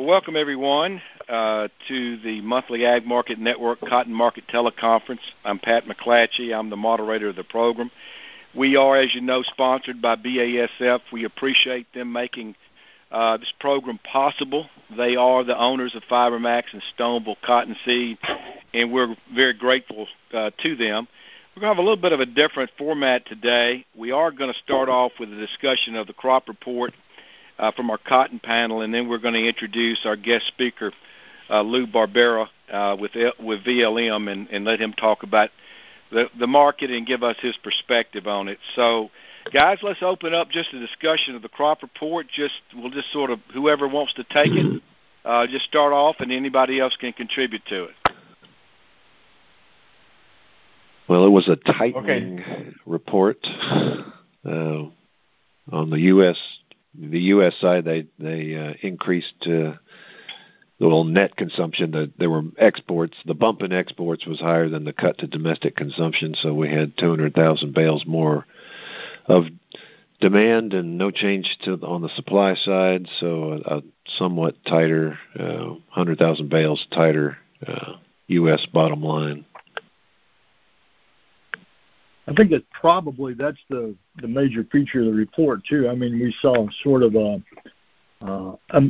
Well, 0.00 0.08
welcome 0.08 0.34
everyone 0.34 1.02
uh, 1.28 1.68
to 1.88 2.16
the 2.22 2.40
monthly 2.40 2.86
Ag 2.86 3.04
Market 3.04 3.38
Network 3.38 3.80
Cotton 3.80 4.14
Market 4.14 4.44
Teleconference. 4.48 5.20
I'm 5.44 5.58
Pat 5.58 5.84
McClatchy. 5.84 6.58
I'm 6.58 6.70
the 6.70 6.76
moderator 6.76 7.28
of 7.28 7.36
the 7.36 7.44
program. 7.44 7.90
We 8.56 8.76
are, 8.76 8.96
as 8.96 9.14
you 9.14 9.20
know, 9.20 9.42
sponsored 9.42 10.00
by 10.00 10.16
BASF. 10.16 11.00
We 11.12 11.24
appreciate 11.24 11.86
them 11.92 12.10
making 12.14 12.54
uh, 13.10 13.36
this 13.36 13.52
program 13.60 14.00
possible. 14.10 14.70
They 14.96 15.16
are 15.16 15.44
the 15.44 15.58
owners 15.58 15.94
of 15.94 16.02
FiberMax 16.10 16.72
and 16.72 16.82
Stoneville 16.96 17.36
Cottonseed, 17.44 18.16
and 18.72 18.90
we're 18.90 19.14
very 19.34 19.52
grateful 19.52 20.08
uh, 20.32 20.50
to 20.62 20.76
them. 20.76 21.08
We're 21.54 21.60
going 21.60 21.72
to 21.72 21.76
have 21.76 21.84
a 21.84 21.86
little 21.86 22.00
bit 22.00 22.12
of 22.12 22.20
a 22.20 22.26
different 22.26 22.70
format 22.78 23.26
today. 23.26 23.84
We 23.94 24.12
are 24.12 24.30
going 24.30 24.50
to 24.50 24.58
start 24.60 24.88
off 24.88 25.12
with 25.20 25.30
a 25.30 25.36
discussion 25.36 25.94
of 25.94 26.06
the 26.06 26.14
crop 26.14 26.48
report 26.48 26.94
uh, 27.60 27.70
from 27.72 27.90
our 27.90 27.98
cotton 27.98 28.40
panel, 28.40 28.80
and 28.80 28.92
then 28.92 29.08
we're 29.08 29.18
going 29.18 29.34
to 29.34 29.46
introduce 29.46 30.00
our 30.04 30.16
guest 30.16 30.46
speaker, 30.48 30.92
uh, 31.50 31.60
Lou 31.60 31.86
Barbera, 31.86 32.46
uh, 32.72 32.96
with 32.98 33.12
with 33.38 33.64
VLM, 33.64 34.32
and, 34.32 34.48
and 34.48 34.64
let 34.64 34.80
him 34.80 34.94
talk 34.94 35.22
about 35.22 35.50
the 36.10 36.26
the 36.38 36.46
market 36.46 36.90
and 36.90 37.06
give 37.06 37.22
us 37.22 37.36
his 37.40 37.56
perspective 37.62 38.26
on 38.26 38.48
it. 38.48 38.58
So, 38.74 39.10
guys, 39.52 39.78
let's 39.82 40.02
open 40.02 40.32
up 40.32 40.50
just 40.50 40.72
a 40.72 40.80
discussion 40.80 41.36
of 41.36 41.42
the 41.42 41.50
crop 41.50 41.82
report. 41.82 42.26
Just 42.34 42.54
we'll 42.74 42.90
just 42.90 43.12
sort 43.12 43.30
of 43.30 43.40
whoever 43.52 43.86
wants 43.86 44.14
to 44.14 44.24
take 44.24 44.52
it, 44.52 44.82
uh, 45.26 45.46
just 45.46 45.66
start 45.66 45.92
off, 45.92 46.16
and 46.20 46.32
anybody 46.32 46.80
else 46.80 46.96
can 46.98 47.12
contribute 47.12 47.64
to 47.66 47.84
it. 47.84 47.94
Well, 51.08 51.26
it 51.26 51.30
was 51.30 51.48
a 51.48 51.56
tightening 51.56 52.40
okay. 52.40 52.70
report 52.86 53.44
uh, 54.44 54.84
on 55.72 55.90
the 55.90 56.00
U.S. 56.02 56.38
The 56.98 57.20
U.S. 57.20 57.54
side. 57.60 57.84
They 57.84 58.06
they 58.18 58.56
uh, 58.56 58.74
increased 58.82 59.34
uh, 59.42 59.76
the 60.80 60.86
little 60.86 61.04
net 61.04 61.36
consumption. 61.36 61.92
The, 61.92 62.10
there 62.18 62.30
were 62.30 62.42
exports. 62.58 63.16
The 63.26 63.34
bump 63.34 63.62
in 63.62 63.72
exports 63.72 64.26
was 64.26 64.40
higher 64.40 64.68
than 64.68 64.84
the 64.84 64.92
cut 64.92 65.18
to 65.18 65.26
domestic 65.26 65.76
consumption, 65.76 66.34
so 66.34 66.54
we 66.54 66.70
had 66.70 66.96
200,000 66.96 67.74
bales 67.74 68.04
more 68.06 68.46
of 69.26 69.44
demand 70.20 70.74
and 70.74 70.98
no 70.98 71.10
change 71.10 71.58
to 71.62 71.74
on 71.82 72.02
the 72.02 72.08
supply 72.08 72.54
side. 72.54 73.06
So 73.20 73.52
a, 73.64 73.76
a 73.76 73.82
somewhat 74.18 74.56
tighter, 74.64 75.18
uh, 75.38 75.64
100,000 75.94 76.48
bales 76.48 76.84
tighter 76.90 77.36
uh, 77.66 77.94
U.S. 78.28 78.66
bottom 78.72 79.02
line. 79.02 79.44
I 82.30 82.34
think 82.34 82.50
that 82.50 82.68
probably 82.70 83.34
that's 83.34 83.58
the 83.68 83.94
the 84.20 84.28
major 84.28 84.64
feature 84.70 85.00
of 85.00 85.06
the 85.06 85.12
report 85.12 85.64
too. 85.68 85.88
I 85.88 85.96
mean, 85.96 86.12
we 86.12 86.34
saw 86.40 86.68
sort 86.84 87.02
of 87.02 87.16
a, 87.16 87.42
uh, 88.22 88.56
a 88.70 88.82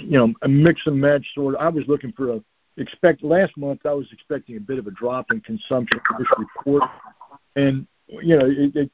you 0.00 0.16
know 0.18 0.32
a 0.42 0.48
mix 0.48 0.82
and 0.86 1.00
match 1.00 1.26
sort. 1.34 1.56
of 1.56 1.60
I 1.60 1.68
was 1.68 1.84
looking 1.88 2.12
for 2.12 2.34
a 2.34 2.44
expect 2.76 3.24
last 3.24 3.56
month. 3.56 3.80
I 3.84 3.92
was 3.92 4.06
expecting 4.12 4.56
a 4.56 4.60
bit 4.60 4.78
of 4.78 4.86
a 4.86 4.92
drop 4.92 5.32
in 5.32 5.40
consumption 5.40 6.00
for 6.06 6.18
this 6.18 6.28
report, 6.38 6.84
and 7.56 7.84
you 8.06 8.38
know 8.38 8.46
it, 8.46 8.76
it 8.76 8.90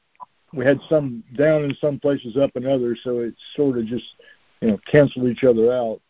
we 0.51 0.65
had 0.65 0.79
some 0.89 1.23
down 1.37 1.63
in 1.63 1.75
some 1.75 1.99
places, 1.99 2.37
up 2.37 2.55
in 2.55 2.65
others, 2.65 2.99
so 3.03 3.19
it 3.19 3.35
sort 3.55 3.77
of 3.77 3.85
just 3.85 4.15
you 4.61 4.69
know 4.69 4.79
canceled 4.89 5.27
each 5.27 5.43
other 5.43 5.71
out, 5.71 6.01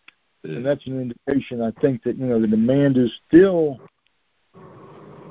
and 0.44 0.66
that's 0.66 0.88
an 0.88 1.02
indication. 1.02 1.62
I 1.62 1.72
think 1.82 2.04
that 2.04 2.18
you 2.18 2.26
know 2.26 2.40
the 2.40 2.48
demand 2.48 2.98
is 2.98 3.12
still 3.28 3.82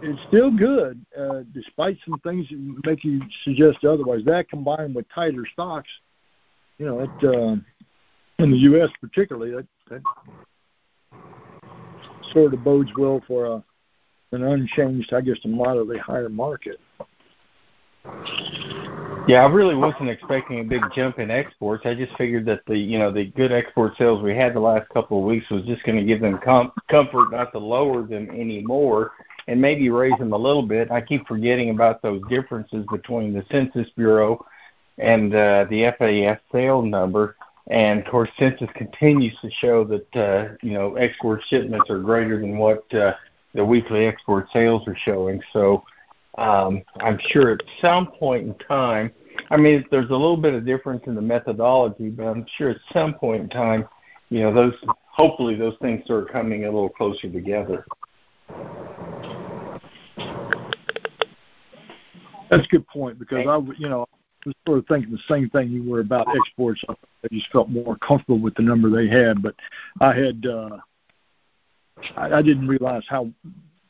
it's 0.03 0.21
still 0.29 0.51
good, 0.51 1.05
uh, 1.19 1.41
despite 1.53 1.99
some 2.05 2.19
things 2.21 2.47
that 2.49 2.87
make 2.87 3.05
you 3.05 3.21
suggest 3.45 3.85
otherwise. 3.85 4.21
That 4.25 4.49
combined 4.49 4.95
with 4.95 5.07
tighter 5.15 5.45
stocks, 5.53 5.91
you 6.79 6.87
know, 6.87 7.01
it 7.01 7.11
uh, 7.25 7.57
in 8.39 8.51
the 8.51 8.59
U.S. 8.59 8.91
particularly, 9.01 9.53
that, 9.53 9.67
that 9.91 10.03
sort 12.33 12.55
of 12.55 12.65
bodes 12.65 12.91
well 12.99 13.23
for 13.27 13.47
a, 13.47 13.65
an 14.33 14.43
unchanged, 14.43 15.13
I 15.15 15.21
guess, 15.21 15.39
a 15.45 15.49
moderately 15.49 15.99
higher 15.99 16.29
market. 16.29 16.79
Yeah, 19.27 19.43
I 19.43 19.47
really 19.47 19.75
wasn't 19.75 20.11
expecting 20.11 20.61
a 20.61 20.65
big 20.65 20.83
jump 20.95 21.19
in 21.19 21.31
exports. 21.31 21.87
I 21.87 21.95
just 21.95 22.15
figured 22.19 22.45
that 22.45 22.61
the 22.67 22.77
you 22.77 22.99
know 22.99 23.11
the 23.11 23.31
good 23.31 23.53
export 23.53 23.97
sales 23.97 24.23
we 24.23 24.37
had 24.37 24.55
the 24.55 24.61
last 24.61 24.87
couple 24.91 25.19
of 25.19 25.25
weeks 25.25 25.49
was 25.51 25.63
just 25.63 25.83
going 25.85 25.97
to 25.97 26.05
give 26.05 26.21
them 26.21 26.39
com- 26.45 26.73
comfort 26.91 27.31
not 27.31 27.51
to 27.53 27.59
lower 27.59 28.03
them 28.03 28.29
anymore 28.29 29.13
and 29.47 29.61
maybe 29.61 29.91
raise 29.91 30.19
them 30.19 30.33
a 30.33 30.39
little 30.39 30.67
bit. 30.67 30.91
I 30.91 31.01
keep 31.01 31.27
forgetting 31.27 31.71
about 31.71 32.03
those 32.03 32.23
differences 32.29 32.87
between 32.91 33.33
the 33.33 33.45
Census 33.51 33.89
Bureau 33.97 34.45
and 34.99 35.35
uh, 35.35 35.67
the 35.71 35.93
FAS 35.99 36.39
sales 36.53 36.87
number. 36.87 37.37
And 37.69 38.01
of 38.01 38.11
course, 38.11 38.29
census 38.39 38.69
continues 38.75 39.37
to 39.41 39.51
show 39.51 39.85
that 39.85 40.17
uh, 40.17 40.55
you 40.63 40.75
know 40.75 40.97
export 40.97 41.41
shipments 41.49 41.89
are 41.89 41.99
greater 41.99 42.39
than 42.39 42.59
what 42.59 42.93
uh, 42.95 43.15
the 43.55 43.65
weekly 43.65 44.07
export 44.07 44.49
sales 44.53 44.87
are 44.87 44.97
showing. 45.05 45.41
So 45.53 45.83
um, 46.37 46.83
I'm 47.01 47.19
sure 47.31 47.53
at 47.53 47.63
some 47.81 48.09
point 48.09 48.47
in 48.47 48.55
time, 48.67 49.13
I 49.51 49.57
mean, 49.57 49.85
there's 49.91 50.11
a 50.11 50.13
little 50.13 50.37
bit 50.37 50.55
of 50.55 50.67
difference 50.67 51.05
in 51.07 51.15
the 51.15 51.23
methodology, 51.23 52.11
but 52.11 52.25
I'm 52.25 52.45
sure 52.57 52.71
at 52.71 52.77
some 52.93 53.15
point 53.15 53.43
in 53.43 53.49
time, 53.49 53.89
you 54.29 54.41
know, 54.41 54.53
those 54.53 54.75
hopefully 55.11 55.55
those 55.55 55.77
things 55.81 56.05
start 56.05 56.31
coming 56.31 56.65
a 56.65 56.67
little 56.67 56.89
closer 56.89 57.31
together. 57.31 57.87
That's 62.51 62.67
a 62.67 62.69
good 62.69 62.87
point 62.87 63.19
because 63.19 63.47
I, 63.47 63.59
you 63.79 63.89
know, 63.89 64.07
I 64.13 64.49
was 64.49 64.55
sort 64.67 64.79
of 64.79 64.87
thinking 64.87 65.11
the 65.11 65.19
same 65.29 65.49
thing 65.51 65.71
you 65.71 65.89
were 65.89 66.01
about 66.01 66.27
exports. 66.37 66.85
I 66.89 66.95
just 67.33 67.51
felt 67.51 67.69
more 67.69 67.97
comfortable 67.97 68.39
with 68.39 68.55
the 68.55 68.63
number 68.63 68.91
they 68.91 69.09
had, 69.09 69.43
but 69.43 69.55
I 70.01 70.15
had, 70.15 70.47
uh, 70.47 70.77
I, 72.17 72.35
I 72.35 72.43
didn't 72.43 72.69
realize 72.69 73.05
how 73.09 73.31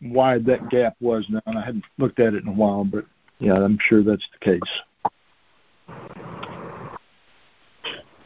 wide 0.01 0.45
that 0.47 0.69
gap 0.71 0.95
was 1.01 1.27
now, 1.29 1.43
and 1.47 1.59
I 1.59 1.65
hadn't 1.65 1.85
looked 1.99 2.21
at 2.21 2.35
it 2.35 2.43
in 2.43 2.49
a 2.49 2.53
while. 2.53 2.85
But 2.85 3.07
yeah, 3.39 3.55
I'm 3.55 3.79
sure 3.81 4.03
that's 4.03 4.27
the 4.33 4.45
case. 4.45 4.61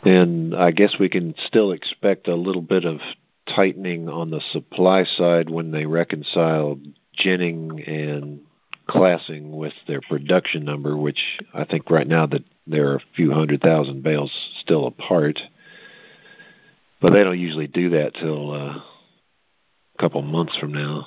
And 0.04 0.54
I 0.54 0.70
guess 0.70 0.96
we 1.00 1.08
can 1.08 1.34
still 1.46 1.72
expect 1.72 2.28
a 2.28 2.34
little 2.34 2.62
bit 2.62 2.84
of 2.84 3.00
tightening 3.54 4.08
on 4.08 4.30
the 4.30 4.40
supply 4.52 5.04
side 5.04 5.50
when 5.50 5.70
they 5.70 5.86
reconcile 5.86 6.78
ginning 7.14 7.82
and 7.86 8.40
classing 8.88 9.56
with 9.56 9.74
their 9.86 10.00
production 10.00 10.64
number, 10.64 10.96
which 10.96 11.38
I 11.54 11.64
think 11.64 11.90
right 11.90 12.06
now 12.06 12.26
that 12.26 12.44
there 12.66 12.88
are 12.88 12.96
a 12.96 13.02
few 13.14 13.32
hundred 13.32 13.60
thousand 13.60 14.02
bales 14.02 14.32
still 14.60 14.86
apart. 14.86 15.38
But 17.00 17.12
they 17.12 17.22
don't 17.22 17.38
usually 17.38 17.68
do 17.68 17.90
that 17.90 18.14
till 18.14 18.50
uh, 18.52 18.78
a 18.78 18.84
couple 20.00 20.20
months 20.22 20.56
from 20.58 20.72
now. 20.72 21.06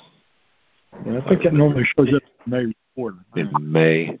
Yeah, 1.06 1.20
I 1.24 1.28
think 1.28 1.44
it 1.44 1.52
normally 1.52 1.84
shows 1.96 2.14
up 2.14 2.22
in 2.46 2.50
May 2.50 2.74
report. 2.96 3.14
In 3.36 3.50
May. 3.60 4.18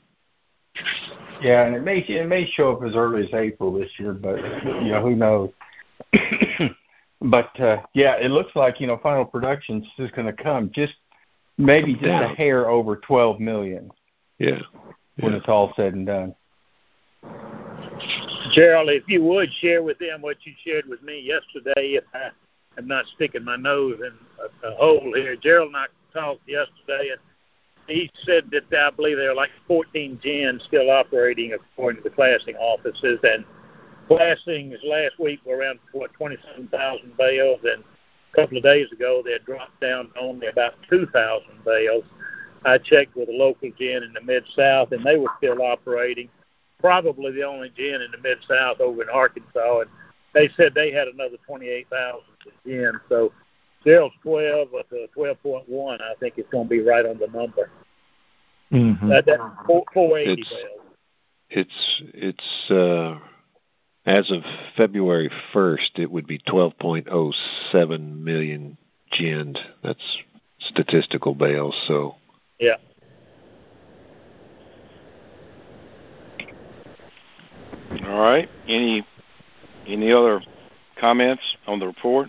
Yeah, 1.40 1.66
and 1.66 1.74
it 1.74 1.82
may 1.82 1.98
it 1.98 2.28
may 2.28 2.46
show 2.46 2.72
up 2.72 2.82
as 2.82 2.94
early 2.94 3.24
as 3.24 3.34
April 3.34 3.72
this 3.72 3.90
year, 3.98 4.12
but 4.12 4.36
you 4.64 4.92
know 4.92 5.02
who 5.02 5.16
knows. 5.16 5.50
but 7.20 7.60
uh, 7.60 7.78
yeah, 7.94 8.16
it 8.16 8.30
looks 8.30 8.52
like 8.54 8.80
you 8.80 8.86
know 8.86 8.98
final 9.02 9.24
production's 9.24 9.86
just 9.96 10.14
going 10.14 10.26
to 10.26 10.42
come 10.42 10.70
just 10.74 10.94
maybe 11.62 11.94
just 11.94 12.06
a 12.06 12.28
hair 12.28 12.68
over 12.68 12.96
12 12.96 13.40
million. 13.40 13.90
Yeah. 14.38 14.60
When 15.20 15.32
yeah. 15.32 15.38
it's 15.38 15.48
all 15.48 15.72
said 15.76 15.94
and 15.94 16.06
done. 16.06 16.34
Gerald, 18.52 18.90
if 18.90 19.04
you 19.06 19.22
would 19.22 19.48
share 19.60 19.82
with 19.82 19.98
them 19.98 20.20
what 20.20 20.38
you 20.44 20.52
shared 20.64 20.86
with 20.86 21.02
me 21.02 21.20
yesterday, 21.20 21.94
if 21.94 22.04
I 22.12 22.30
am 22.78 22.88
not 22.88 23.04
sticking 23.14 23.44
my 23.44 23.56
nose 23.56 24.00
in 24.00 24.12
a, 24.64 24.72
a 24.72 24.76
hole 24.76 25.12
here. 25.14 25.36
Gerald 25.36 25.68
and 25.68 25.76
I 25.76 25.86
talked 26.12 26.48
yesterday, 26.48 27.10
and 27.12 27.20
he 27.86 28.10
said 28.24 28.50
that 28.50 28.64
I 28.76 28.90
believe 28.90 29.16
there 29.16 29.30
are 29.30 29.34
like 29.34 29.50
14 29.68 30.18
gins 30.22 30.62
still 30.64 30.90
operating 30.90 31.52
according 31.52 32.02
to 32.02 32.08
the 32.08 32.14
classing 32.14 32.56
offices, 32.56 33.18
and 33.22 33.44
classings 34.08 34.78
last 34.84 35.18
week 35.18 35.40
were 35.46 35.56
around 35.56 35.78
what 35.92 36.12
27,000 36.14 37.16
bales, 37.16 37.60
and 37.64 37.84
a 38.32 38.40
couple 38.40 38.56
of 38.56 38.62
days 38.62 38.90
ago, 38.92 39.22
they 39.24 39.32
had 39.32 39.44
dropped 39.44 39.80
down 39.80 40.10
to 40.12 40.20
only 40.20 40.46
about 40.46 40.74
2,000 40.88 41.64
bales. 41.64 42.04
I 42.64 42.78
checked 42.78 43.16
with 43.16 43.28
a 43.28 43.32
local 43.32 43.70
gin 43.78 44.02
in 44.02 44.12
the 44.12 44.20
Mid 44.22 44.44
South, 44.56 44.92
and 44.92 45.04
they 45.04 45.16
were 45.16 45.30
still 45.38 45.60
operating. 45.62 46.28
Probably 46.78 47.32
the 47.32 47.42
only 47.42 47.70
gin 47.70 48.00
in 48.00 48.10
the 48.10 48.18
Mid 48.18 48.38
South 48.48 48.80
over 48.80 49.02
in 49.02 49.08
Arkansas, 49.08 49.80
and 49.80 49.90
they 50.32 50.48
said 50.56 50.72
they 50.74 50.92
had 50.92 51.08
another 51.08 51.36
28,000 51.46 52.20
gin. 52.64 52.92
So 53.08 53.32
Gerald's 53.84 54.14
12 54.22 54.68
with 54.72 54.86
a 54.92 55.08
12.1. 55.16 56.00
I 56.00 56.14
think 56.20 56.34
it's 56.36 56.50
going 56.50 56.66
to 56.66 56.70
be 56.70 56.80
right 56.80 57.04
on 57.04 57.18
the 57.18 57.26
number. 57.26 57.70
Mm-hmm. 58.72 59.08
That, 59.08 59.26
that's 59.26 59.42
480 59.66 60.40
it's, 60.40 60.50
bales. 60.50 60.82
It's 61.50 62.02
it's 62.14 62.70
uh, 62.70 63.18
as 64.04 64.30
of 64.30 64.42
February 64.76 65.30
1st, 65.54 65.98
it 65.98 66.10
would 66.10 66.26
be 66.26 66.38
12.07 66.38 68.18
million 68.18 68.76
ginned. 69.12 69.58
That's 69.82 70.18
statistical 70.58 71.34
bales. 71.34 71.76
So 71.86 72.16
yeah. 72.58 72.76
All 78.06 78.20
right. 78.20 78.48
Any 78.66 79.06
any 79.86 80.12
other 80.12 80.40
comments 80.98 81.42
on 81.66 81.78
the 81.78 81.86
report? 81.86 82.28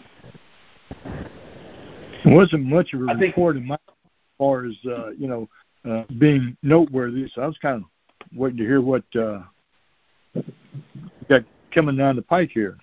It 1.05 2.29
wasn't 2.33 2.65
much 2.65 2.93
of 2.93 3.01
a 3.01 3.15
report 3.15 3.57
in 3.57 3.67
my 3.67 3.75
as 3.75 3.79
far 4.37 4.65
as 4.65 4.73
uh, 4.85 5.09
you 5.11 5.27
know 5.27 5.49
uh, 5.89 6.03
being 6.17 6.57
noteworthy. 6.61 7.27
So 7.33 7.41
I 7.41 7.47
was 7.47 7.57
kind 7.59 7.83
of 7.83 8.37
waiting 8.37 8.57
to 8.57 8.63
hear 8.63 8.81
what 8.81 9.03
uh, 9.15 9.43
got 11.29 11.43
coming 11.73 11.97
down 11.97 12.15
the 12.15 12.21
pike 12.21 12.51
here. 12.53 12.77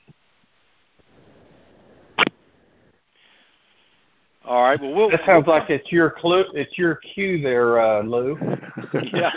All 4.44 4.62
right. 4.62 4.80
Well, 4.80 4.94
we'll 4.94 5.10
that 5.10 5.20
sounds 5.24 5.46
like 5.46 5.70
it's 5.70 5.92
your 5.92 6.10
clue. 6.10 6.44
It's 6.54 6.76
your 6.76 6.96
cue 6.96 7.40
there, 7.40 7.78
uh, 7.80 8.02
Lou. 8.02 8.36
yeah. 9.12 9.30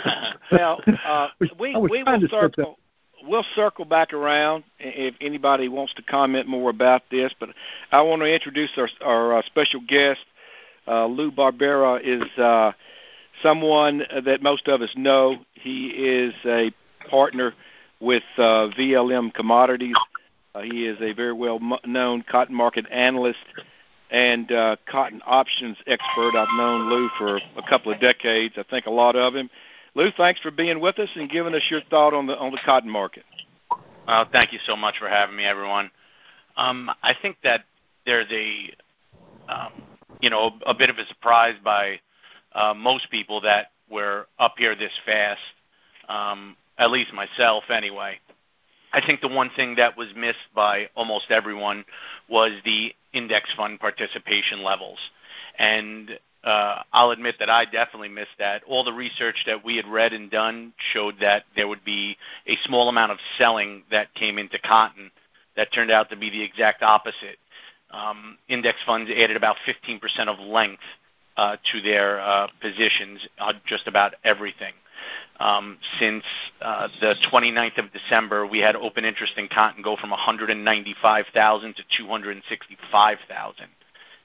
Well, 0.50 0.80
uh, 1.06 1.28
we 1.58 1.76
we 1.76 2.02
will 2.02 2.20
circle. 2.28 2.78
We'll 3.22 3.44
circle 3.54 3.84
back 3.84 4.12
around 4.12 4.64
if 4.78 5.14
anybody 5.20 5.68
wants 5.68 5.94
to 5.94 6.02
comment 6.02 6.48
more 6.48 6.68
about 6.70 7.02
this. 7.10 7.32
But 7.38 7.50
I 7.92 8.02
want 8.02 8.22
to 8.22 8.26
introduce 8.26 8.70
our, 8.76 8.88
our 9.02 9.38
uh, 9.38 9.42
special 9.46 9.80
guest. 9.86 10.20
Uh, 10.86 11.06
Lou 11.06 11.30
Barbera 11.30 12.00
is 12.02 12.24
uh, 12.38 12.72
someone 13.42 14.02
that 14.24 14.42
most 14.42 14.68
of 14.68 14.82
us 14.82 14.92
know. 14.96 15.36
He 15.54 15.88
is 15.88 16.34
a 16.44 16.72
partner 17.08 17.54
with 18.04 18.22
uh, 18.36 18.68
VLM 18.78 19.32
Commodities. 19.32 19.96
Uh, 20.54 20.60
he 20.60 20.86
is 20.86 21.00
a 21.00 21.12
very 21.14 21.32
well 21.32 21.58
known 21.84 22.22
cotton 22.30 22.54
market 22.54 22.86
analyst 22.90 23.38
and 24.10 24.52
uh, 24.52 24.76
cotton 24.88 25.20
options 25.26 25.76
expert. 25.86 26.36
I've 26.36 26.56
known 26.56 26.88
Lou 26.90 27.08
for 27.18 27.36
a 27.36 27.68
couple 27.68 27.92
of 27.92 28.00
decades. 28.00 28.54
I 28.56 28.62
think 28.64 28.86
a 28.86 28.90
lot 28.90 29.16
of 29.16 29.34
him. 29.34 29.50
Lou, 29.94 30.10
thanks 30.16 30.40
for 30.40 30.50
being 30.50 30.80
with 30.80 30.98
us 30.98 31.08
and 31.16 31.30
giving 31.30 31.54
us 31.54 31.62
your 31.70 31.80
thought 31.88 32.14
on 32.14 32.26
the 32.26 32.36
on 32.38 32.52
the 32.52 32.60
cotton 32.64 32.90
market. 32.90 33.24
Well, 34.06 34.28
thank 34.30 34.52
you 34.52 34.58
so 34.66 34.76
much 34.76 34.96
for 34.98 35.08
having 35.08 35.34
me, 35.34 35.44
everyone. 35.44 35.90
Um, 36.56 36.90
I 37.02 37.14
think 37.20 37.36
that 37.42 37.64
there's 38.04 38.30
a 38.30 38.72
um, 39.48 39.72
you 40.20 40.30
know 40.30 40.52
a 40.66 40.74
bit 40.74 40.90
of 40.90 40.98
a 40.98 41.06
surprise 41.06 41.54
by 41.64 42.00
uh, 42.52 42.74
most 42.74 43.10
people 43.10 43.40
that 43.40 43.72
we're 43.90 44.26
up 44.38 44.54
here 44.58 44.76
this 44.76 44.92
fast. 45.06 45.40
Um, 46.08 46.56
at 46.78 46.90
least 46.90 47.12
myself, 47.12 47.64
anyway. 47.70 48.18
I 48.92 49.04
think 49.04 49.20
the 49.20 49.28
one 49.28 49.50
thing 49.56 49.74
that 49.76 49.96
was 49.96 50.08
missed 50.16 50.38
by 50.54 50.88
almost 50.94 51.30
everyone 51.30 51.84
was 52.28 52.52
the 52.64 52.94
index 53.12 53.52
fund 53.56 53.80
participation 53.80 54.62
levels. 54.62 54.98
And 55.58 56.18
uh, 56.44 56.82
I'll 56.92 57.10
admit 57.10 57.36
that 57.40 57.50
I 57.50 57.64
definitely 57.64 58.08
missed 58.08 58.38
that. 58.38 58.62
All 58.64 58.84
the 58.84 58.92
research 58.92 59.44
that 59.46 59.64
we 59.64 59.76
had 59.76 59.86
read 59.86 60.12
and 60.12 60.30
done 60.30 60.74
showed 60.92 61.16
that 61.20 61.44
there 61.56 61.66
would 61.66 61.84
be 61.84 62.16
a 62.46 62.56
small 62.64 62.88
amount 62.88 63.12
of 63.12 63.18
selling 63.38 63.82
that 63.90 64.14
came 64.14 64.38
into 64.38 64.58
cotton 64.58 65.10
that 65.56 65.72
turned 65.72 65.90
out 65.90 66.10
to 66.10 66.16
be 66.16 66.30
the 66.30 66.42
exact 66.42 66.82
opposite. 66.82 67.38
Um, 67.90 68.38
index 68.48 68.78
funds 68.84 69.10
added 69.10 69.36
about 69.36 69.56
15% 69.66 70.00
of 70.28 70.38
length 70.38 70.82
uh, 71.36 71.56
to 71.72 71.80
their 71.80 72.20
uh, 72.20 72.48
positions 72.60 73.26
on 73.40 73.60
just 73.66 73.86
about 73.86 74.14
everything. 74.24 74.72
Um, 75.40 75.78
since 75.98 76.24
uh, 76.60 76.88
the 77.00 77.14
29th 77.32 77.78
of 77.78 77.92
December, 77.92 78.46
we 78.46 78.60
had 78.60 78.76
open 78.76 79.04
interest 79.04 79.34
in 79.36 79.48
cotton 79.48 79.82
go 79.82 79.96
from 79.96 80.10
195,000 80.10 81.76
to 81.76 81.82
265,000. 81.98 83.66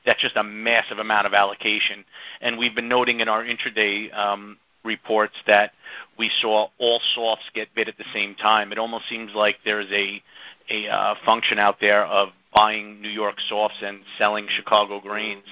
That's 0.05 0.21
just 0.21 0.37
a 0.37 0.43
massive 0.43 0.99
amount 0.99 1.27
of 1.27 1.33
allocation. 1.33 2.05
And 2.41 2.57
we've 2.57 2.75
been 2.75 2.87
noting 2.87 3.19
in 3.19 3.27
our 3.27 3.43
intraday 3.43 4.15
um, 4.15 4.57
reports 4.83 5.35
that 5.47 5.71
we 6.17 6.31
saw 6.41 6.67
all 6.77 7.01
softs 7.15 7.49
get 7.53 7.73
bid 7.75 7.89
at 7.89 7.97
the 7.97 8.05
same 8.13 8.35
time. 8.35 8.71
It 8.71 8.77
almost 8.77 9.09
seems 9.09 9.31
like 9.33 9.57
there's 9.65 9.91
a 9.91 10.21
a 10.69 10.87
uh, 10.87 11.15
function 11.25 11.57
out 11.57 11.77
there 11.81 12.05
of 12.05 12.29
buying 12.53 13.01
New 13.01 13.09
York 13.09 13.35
softs 13.47 13.77
and 13.81 14.01
selling 14.17 14.47
Chicago 14.49 14.99
grains, 14.99 15.45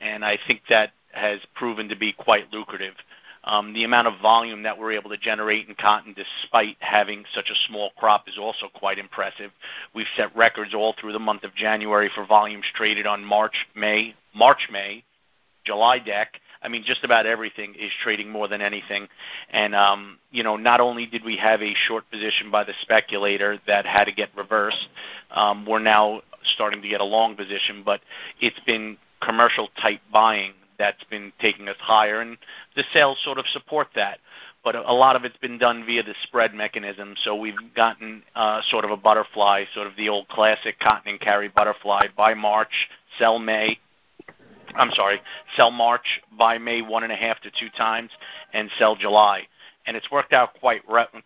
and 0.00 0.24
I 0.24 0.38
think 0.46 0.62
that 0.68 0.90
has 1.12 1.40
proven 1.54 1.88
to 1.88 1.96
be 1.96 2.12
quite 2.12 2.52
lucrative. 2.52 2.94
Um, 3.48 3.72
the 3.72 3.84
amount 3.84 4.06
of 4.06 4.20
volume 4.20 4.62
that 4.64 4.78
we're 4.78 4.92
able 4.92 5.08
to 5.08 5.16
generate 5.16 5.68
in 5.68 5.74
cotton 5.74 6.14
despite 6.14 6.76
having 6.80 7.24
such 7.34 7.48
a 7.48 7.54
small 7.66 7.90
crop 7.96 8.28
is 8.28 8.36
also 8.36 8.68
quite 8.74 8.98
impressive. 8.98 9.50
We've 9.94 10.06
set 10.16 10.36
records 10.36 10.74
all 10.74 10.94
through 11.00 11.12
the 11.12 11.18
month 11.18 11.44
of 11.44 11.54
January 11.54 12.10
for 12.14 12.26
volumes 12.26 12.66
traded 12.74 13.06
on 13.06 13.24
March, 13.24 13.54
May, 13.74 14.14
March, 14.34 14.68
May, 14.70 15.02
July 15.64 15.98
deck. 15.98 16.40
I 16.62 16.68
mean, 16.68 16.82
just 16.84 17.04
about 17.04 17.24
everything 17.24 17.74
is 17.74 17.90
trading 18.02 18.28
more 18.28 18.48
than 18.48 18.60
anything. 18.60 19.08
And, 19.50 19.74
um, 19.74 20.18
you 20.30 20.42
know, 20.42 20.56
not 20.56 20.80
only 20.80 21.06
did 21.06 21.24
we 21.24 21.36
have 21.38 21.62
a 21.62 21.72
short 21.86 22.10
position 22.10 22.50
by 22.50 22.64
the 22.64 22.74
speculator 22.82 23.58
that 23.66 23.86
had 23.86 24.04
to 24.04 24.12
get 24.12 24.28
reversed, 24.36 24.88
um, 25.30 25.64
we're 25.64 25.78
now 25.78 26.20
starting 26.54 26.82
to 26.82 26.88
get 26.88 27.00
a 27.00 27.04
long 27.04 27.34
position, 27.34 27.82
but 27.82 28.00
it's 28.40 28.60
been 28.66 28.98
commercial 29.22 29.68
type 29.80 30.00
buying 30.12 30.52
that's 30.78 31.02
been 31.04 31.32
taking 31.40 31.68
us 31.68 31.76
higher, 31.78 32.20
and 32.20 32.38
the 32.76 32.84
sales 32.92 33.18
sort 33.24 33.38
of 33.38 33.46
support 33.48 33.88
that. 33.94 34.18
But 34.64 34.74
a 34.74 34.92
lot 34.92 35.16
of 35.16 35.24
it's 35.24 35.36
been 35.38 35.58
done 35.58 35.84
via 35.86 36.02
the 36.02 36.14
spread 36.24 36.54
mechanism, 36.54 37.14
so 37.22 37.36
we've 37.36 37.56
gotten 37.74 38.22
uh, 38.34 38.60
sort 38.70 38.84
of 38.84 38.90
a 38.90 38.96
butterfly, 38.96 39.64
sort 39.74 39.86
of 39.86 39.96
the 39.96 40.08
old 40.08 40.28
classic 40.28 40.78
cotton 40.78 41.12
and 41.12 41.20
carry 41.20 41.48
butterfly. 41.48 42.06
Buy 42.16 42.34
March, 42.34 42.88
sell 43.18 43.38
May. 43.38 43.78
I'm 44.74 44.90
sorry, 44.92 45.20
sell 45.56 45.70
March, 45.70 46.20
buy 46.36 46.58
May 46.58 46.82
one 46.82 47.02
and 47.02 47.12
a 47.12 47.16
half 47.16 47.40
to 47.40 47.50
two 47.50 47.70
times, 47.70 48.10
and 48.52 48.70
sell 48.78 48.96
July 48.96 49.46
and 49.88 49.96
it's 49.96 50.10
worked 50.10 50.34
out 50.34 50.50
quite 50.60 50.82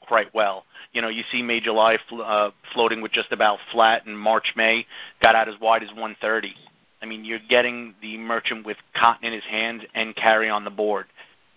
quite 0.07 0.33
well. 0.33 0.65
You 0.93 1.03
know, 1.03 1.09
you 1.09 1.25
see 1.33 1.43
May 1.43 1.61
July 1.61 1.99
fl- 2.09 2.23
uh, 2.23 2.51
floating 2.73 3.03
with 3.03 3.11
just 3.11 3.33
about 3.33 3.59
flat, 3.73 4.07
and 4.07 4.17
March 4.17 4.53
May 4.57 4.87
got 5.21 5.35
out 5.35 5.49
as 5.49 5.57
wide 5.61 5.83
as 5.83 5.89
130. 5.91 6.55
I 7.03 7.07
mean, 7.07 7.25
you're 7.25 7.41
getting 7.49 7.95
the 8.01 8.17
merchant 8.17 8.65
with 8.65 8.77
cotton 8.95 9.27
in 9.27 9.33
his 9.33 9.45
hands 9.45 9.83
and 9.95 10.15
carry 10.15 10.49
on 10.49 10.65
the 10.65 10.71
board. 10.71 11.07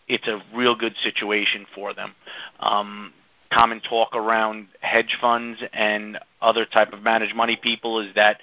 It's 0.08 0.28
a 0.28 0.42
real 0.56 0.76
good 0.76 0.96
situation 1.04 1.66
for 1.74 1.94
them. 1.94 2.14
Um, 2.60 3.14
common 3.52 3.80
talk 3.82 4.16
around 4.16 4.68
hedge 4.82 5.18
funds 5.22 5.62
and 5.72 6.20
other 6.42 6.66
type 6.66 6.94
of 6.94 7.02
managed 7.02 7.36
money 7.36 7.58
people 7.62 8.00
is 8.00 8.14
that 8.16 8.40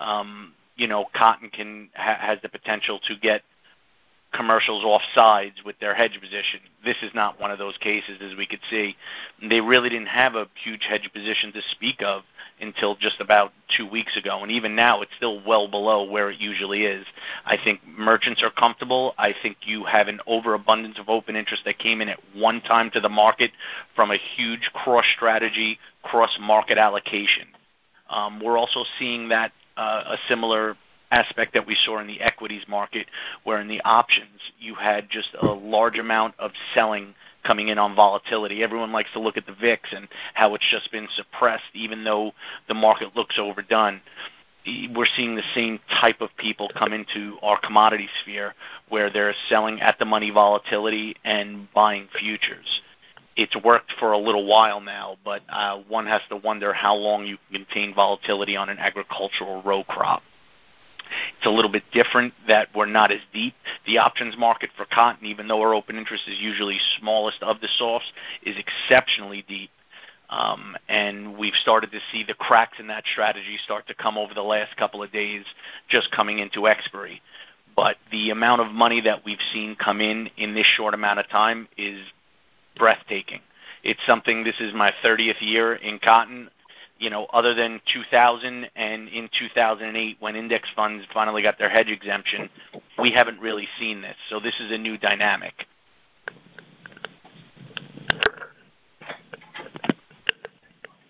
um, 0.00 0.52
you 0.76 0.86
know 0.86 1.06
cotton 1.14 1.50
can 1.50 1.90
ha- 1.94 2.18
has 2.20 2.38
the 2.42 2.48
potential 2.48 3.00
to 3.06 3.16
get 3.16 3.42
commercials 4.34 4.84
off 4.84 5.02
sides 5.14 5.56
with 5.64 5.78
their 5.78 5.94
hedge 5.94 6.18
position. 6.20 6.60
This 6.84 6.96
is 7.02 7.12
not 7.14 7.40
one 7.40 7.50
of 7.50 7.58
those 7.58 7.76
cases, 7.78 8.18
as 8.20 8.36
we 8.36 8.46
could 8.46 8.60
see. 8.68 8.96
They 9.48 9.60
really 9.60 9.88
didn't 9.88 10.08
have 10.08 10.34
a 10.34 10.46
huge 10.62 10.84
hedge 10.88 11.08
position 11.12 11.52
to 11.52 11.62
speak 11.70 12.02
of 12.02 12.22
until 12.60 12.96
just 12.96 13.20
about 13.20 13.52
two 13.76 13.88
weeks 13.88 14.16
ago, 14.16 14.40
and 14.42 14.50
even 14.50 14.76
now 14.76 15.02
it's 15.02 15.14
still 15.16 15.42
well 15.44 15.68
below 15.68 16.08
where 16.08 16.30
it 16.30 16.40
usually 16.40 16.84
is. 16.84 17.06
I 17.44 17.56
think 17.62 17.80
merchants 17.86 18.42
are 18.42 18.50
comfortable. 18.50 19.14
I 19.18 19.34
think 19.42 19.58
you 19.62 19.84
have 19.84 20.08
an 20.08 20.20
overabundance 20.26 20.98
of 20.98 21.08
open 21.08 21.36
interest 21.36 21.64
that 21.64 21.78
came 21.78 22.00
in 22.00 22.08
at 22.08 22.20
one 22.34 22.60
time 22.60 22.90
to 22.92 23.00
the 23.00 23.08
market 23.08 23.50
from 23.96 24.10
a 24.10 24.18
huge 24.36 24.70
cross 24.72 25.04
strategy, 25.16 25.78
cross 26.02 26.36
market 26.40 26.78
allocation. 26.78 27.48
Um, 28.10 28.40
we're 28.40 28.58
also 28.58 28.84
seeing 28.98 29.28
that 29.30 29.52
uh, 29.76 30.02
a 30.06 30.16
similar 30.28 30.76
aspect 31.10 31.54
that 31.54 31.66
we 31.66 31.76
saw 31.84 31.98
in 32.00 32.06
the 32.06 32.20
equities 32.20 32.64
market, 32.68 33.06
where 33.44 33.60
in 33.60 33.68
the 33.68 33.82
options 33.82 34.40
you 34.58 34.74
had 34.74 35.08
just 35.10 35.28
a 35.40 35.46
large 35.46 35.98
amount 35.98 36.34
of 36.38 36.50
selling 36.74 37.14
coming 37.44 37.68
in 37.68 37.78
on 37.78 37.94
volatility. 37.94 38.62
Everyone 38.62 38.92
likes 38.92 39.12
to 39.12 39.20
look 39.20 39.36
at 39.36 39.46
the 39.46 39.54
VIX 39.54 39.88
and 39.92 40.08
how 40.32 40.54
it's 40.54 40.68
just 40.70 40.90
been 40.90 41.08
suppressed, 41.14 41.64
even 41.74 42.04
though 42.04 42.32
the 42.68 42.74
market 42.74 43.14
looks 43.14 43.38
overdone. 43.38 44.00
We're 44.66 45.06
seeing 45.14 45.36
the 45.36 45.42
same 45.54 45.78
type 46.00 46.22
of 46.22 46.30
people 46.38 46.70
come 46.76 46.94
into 46.94 47.36
our 47.42 47.60
commodity 47.60 48.08
sphere 48.22 48.54
where 48.88 49.10
they're 49.10 49.34
selling 49.50 49.82
at 49.82 49.98
the 49.98 50.06
money 50.06 50.30
volatility 50.30 51.16
and 51.22 51.68
buying 51.74 52.08
futures. 52.18 52.80
It's 53.36 53.54
worked 53.62 53.92
for 53.98 54.12
a 54.12 54.18
little 54.18 54.46
while 54.46 54.80
now, 54.80 55.16
but 55.24 55.42
uh, 55.50 55.80
one 55.88 56.06
has 56.06 56.22
to 56.30 56.36
wonder 56.36 56.72
how 56.72 56.94
long 56.94 57.26
you 57.26 57.36
can 57.50 57.64
contain 57.64 57.94
volatility 57.94 58.56
on 58.56 58.70
an 58.70 58.78
agricultural 58.78 59.62
row 59.62 59.84
crop. 59.84 60.22
It's 61.36 61.46
a 61.46 61.50
little 61.50 61.70
bit 61.70 61.84
different 61.92 62.34
that 62.48 62.68
we're 62.74 62.86
not 62.86 63.10
as 63.10 63.20
deep. 63.32 63.54
The 63.86 63.98
options 63.98 64.36
market 64.36 64.70
for 64.76 64.84
cotton, 64.84 65.26
even 65.26 65.48
though 65.48 65.60
our 65.60 65.74
open 65.74 65.96
interest 65.96 66.24
is 66.28 66.38
usually 66.38 66.78
smallest 66.98 67.42
of 67.42 67.60
the 67.60 67.68
softs, 67.78 68.10
is 68.42 68.56
exceptionally 68.56 69.44
deep. 69.46 69.70
Um, 70.30 70.76
and 70.88 71.36
we've 71.36 71.54
started 71.54 71.92
to 71.92 72.00
see 72.10 72.24
the 72.24 72.34
cracks 72.34 72.78
in 72.80 72.86
that 72.88 73.04
strategy 73.12 73.58
start 73.62 73.86
to 73.88 73.94
come 73.94 74.16
over 74.18 74.34
the 74.34 74.42
last 74.42 74.76
couple 74.76 75.02
of 75.02 75.12
days, 75.12 75.44
just 75.88 76.10
coming 76.10 76.38
into 76.38 76.66
expiry. 76.66 77.20
But 77.76 77.96
the 78.10 78.30
amount 78.30 78.60
of 78.60 78.72
money 78.72 79.00
that 79.02 79.24
we've 79.24 79.38
seen 79.52 79.76
come 79.76 80.00
in 80.00 80.30
in 80.36 80.54
this 80.54 80.66
short 80.66 80.94
amount 80.94 81.18
of 81.18 81.28
time 81.28 81.68
is 81.76 81.98
breathtaking. 82.76 83.40
It's 83.82 84.00
something. 84.06 84.44
This 84.44 84.60
is 84.60 84.72
my 84.72 84.92
30th 85.04 85.40
year 85.40 85.74
in 85.74 85.98
cotton 85.98 86.48
you 87.04 87.10
know, 87.10 87.26
other 87.34 87.54
than 87.54 87.82
2000 87.92 88.70
and 88.74 89.08
in 89.10 89.28
2008 89.38 90.16
when 90.20 90.36
index 90.36 90.70
funds 90.74 91.04
finally 91.12 91.42
got 91.42 91.58
their 91.58 91.68
hedge 91.68 91.90
exemption, 91.90 92.48
we 92.98 93.12
haven't 93.12 93.38
really 93.40 93.68
seen 93.78 94.00
this. 94.00 94.16
So 94.30 94.40
this 94.40 94.58
is 94.58 94.72
a 94.72 94.78
new 94.78 94.96
dynamic. 94.96 95.66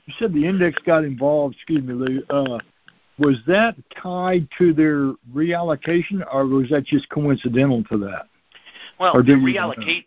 You 0.06 0.14
said 0.18 0.34
the 0.34 0.44
index 0.44 0.82
got 0.82 1.04
involved. 1.04 1.54
Excuse 1.54 1.84
me, 1.84 1.94
Lou. 1.94 2.22
Uh, 2.28 2.58
was 3.16 3.36
that 3.46 3.76
tied 4.02 4.48
to 4.58 4.72
their 4.72 5.12
reallocation, 5.32 6.26
or 6.32 6.44
was 6.46 6.70
that 6.70 6.84
just 6.84 7.08
coincidental 7.08 7.84
to 7.84 7.98
that? 7.98 8.26
Well, 8.98 9.14
the 9.22 9.34
reallocate. 9.34 10.06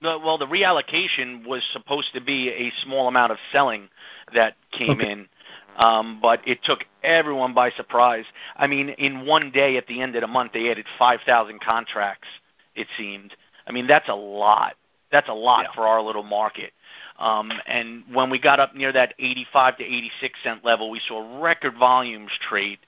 Well, 0.00 0.38
the 0.38 0.46
reallocation 0.46 1.44
was 1.46 1.62
supposed 1.72 2.12
to 2.14 2.20
be 2.20 2.50
a 2.50 2.70
small 2.84 3.08
amount 3.08 3.32
of 3.32 3.38
selling 3.50 3.88
that 4.32 4.54
came 4.70 5.00
Okay. 5.00 5.10
in, 5.10 5.28
um, 5.76 6.20
but 6.20 6.40
it 6.46 6.62
took 6.62 6.84
everyone 7.02 7.52
by 7.52 7.70
surprise. 7.70 8.24
I 8.56 8.68
mean, 8.68 8.90
in 8.90 9.26
one 9.26 9.50
day 9.50 9.76
at 9.76 9.86
the 9.88 10.00
end 10.00 10.14
of 10.14 10.20
the 10.20 10.28
month, 10.28 10.52
they 10.52 10.70
added 10.70 10.86
5,000 10.98 11.60
contracts. 11.60 12.28
It 12.76 12.86
seemed. 12.96 13.34
I 13.66 13.72
mean, 13.72 13.88
that's 13.88 14.08
a 14.08 14.14
lot. 14.14 14.76
That's 15.10 15.28
a 15.28 15.34
lot 15.34 15.64
Yeah. 15.64 15.72
for 15.72 15.86
our 15.86 16.00
little 16.02 16.22
market. 16.22 16.72
Um, 17.18 17.50
and 17.66 18.04
when 18.12 18.30
we 18.30 18.38
got 18.38 18.60
up 18.60 18.74
near 18.74 18.92
that 18.92 19.14
85 19.18 19.78
to 19.78 19.84
86 19.84 20.38
cent 20.42 20.64
level, 20.64 20.90
we 20.90 21.00
saw 21.00 21.40
record 21.42 21.74
volumes 21.74 22.30
trade. 22.38 22.78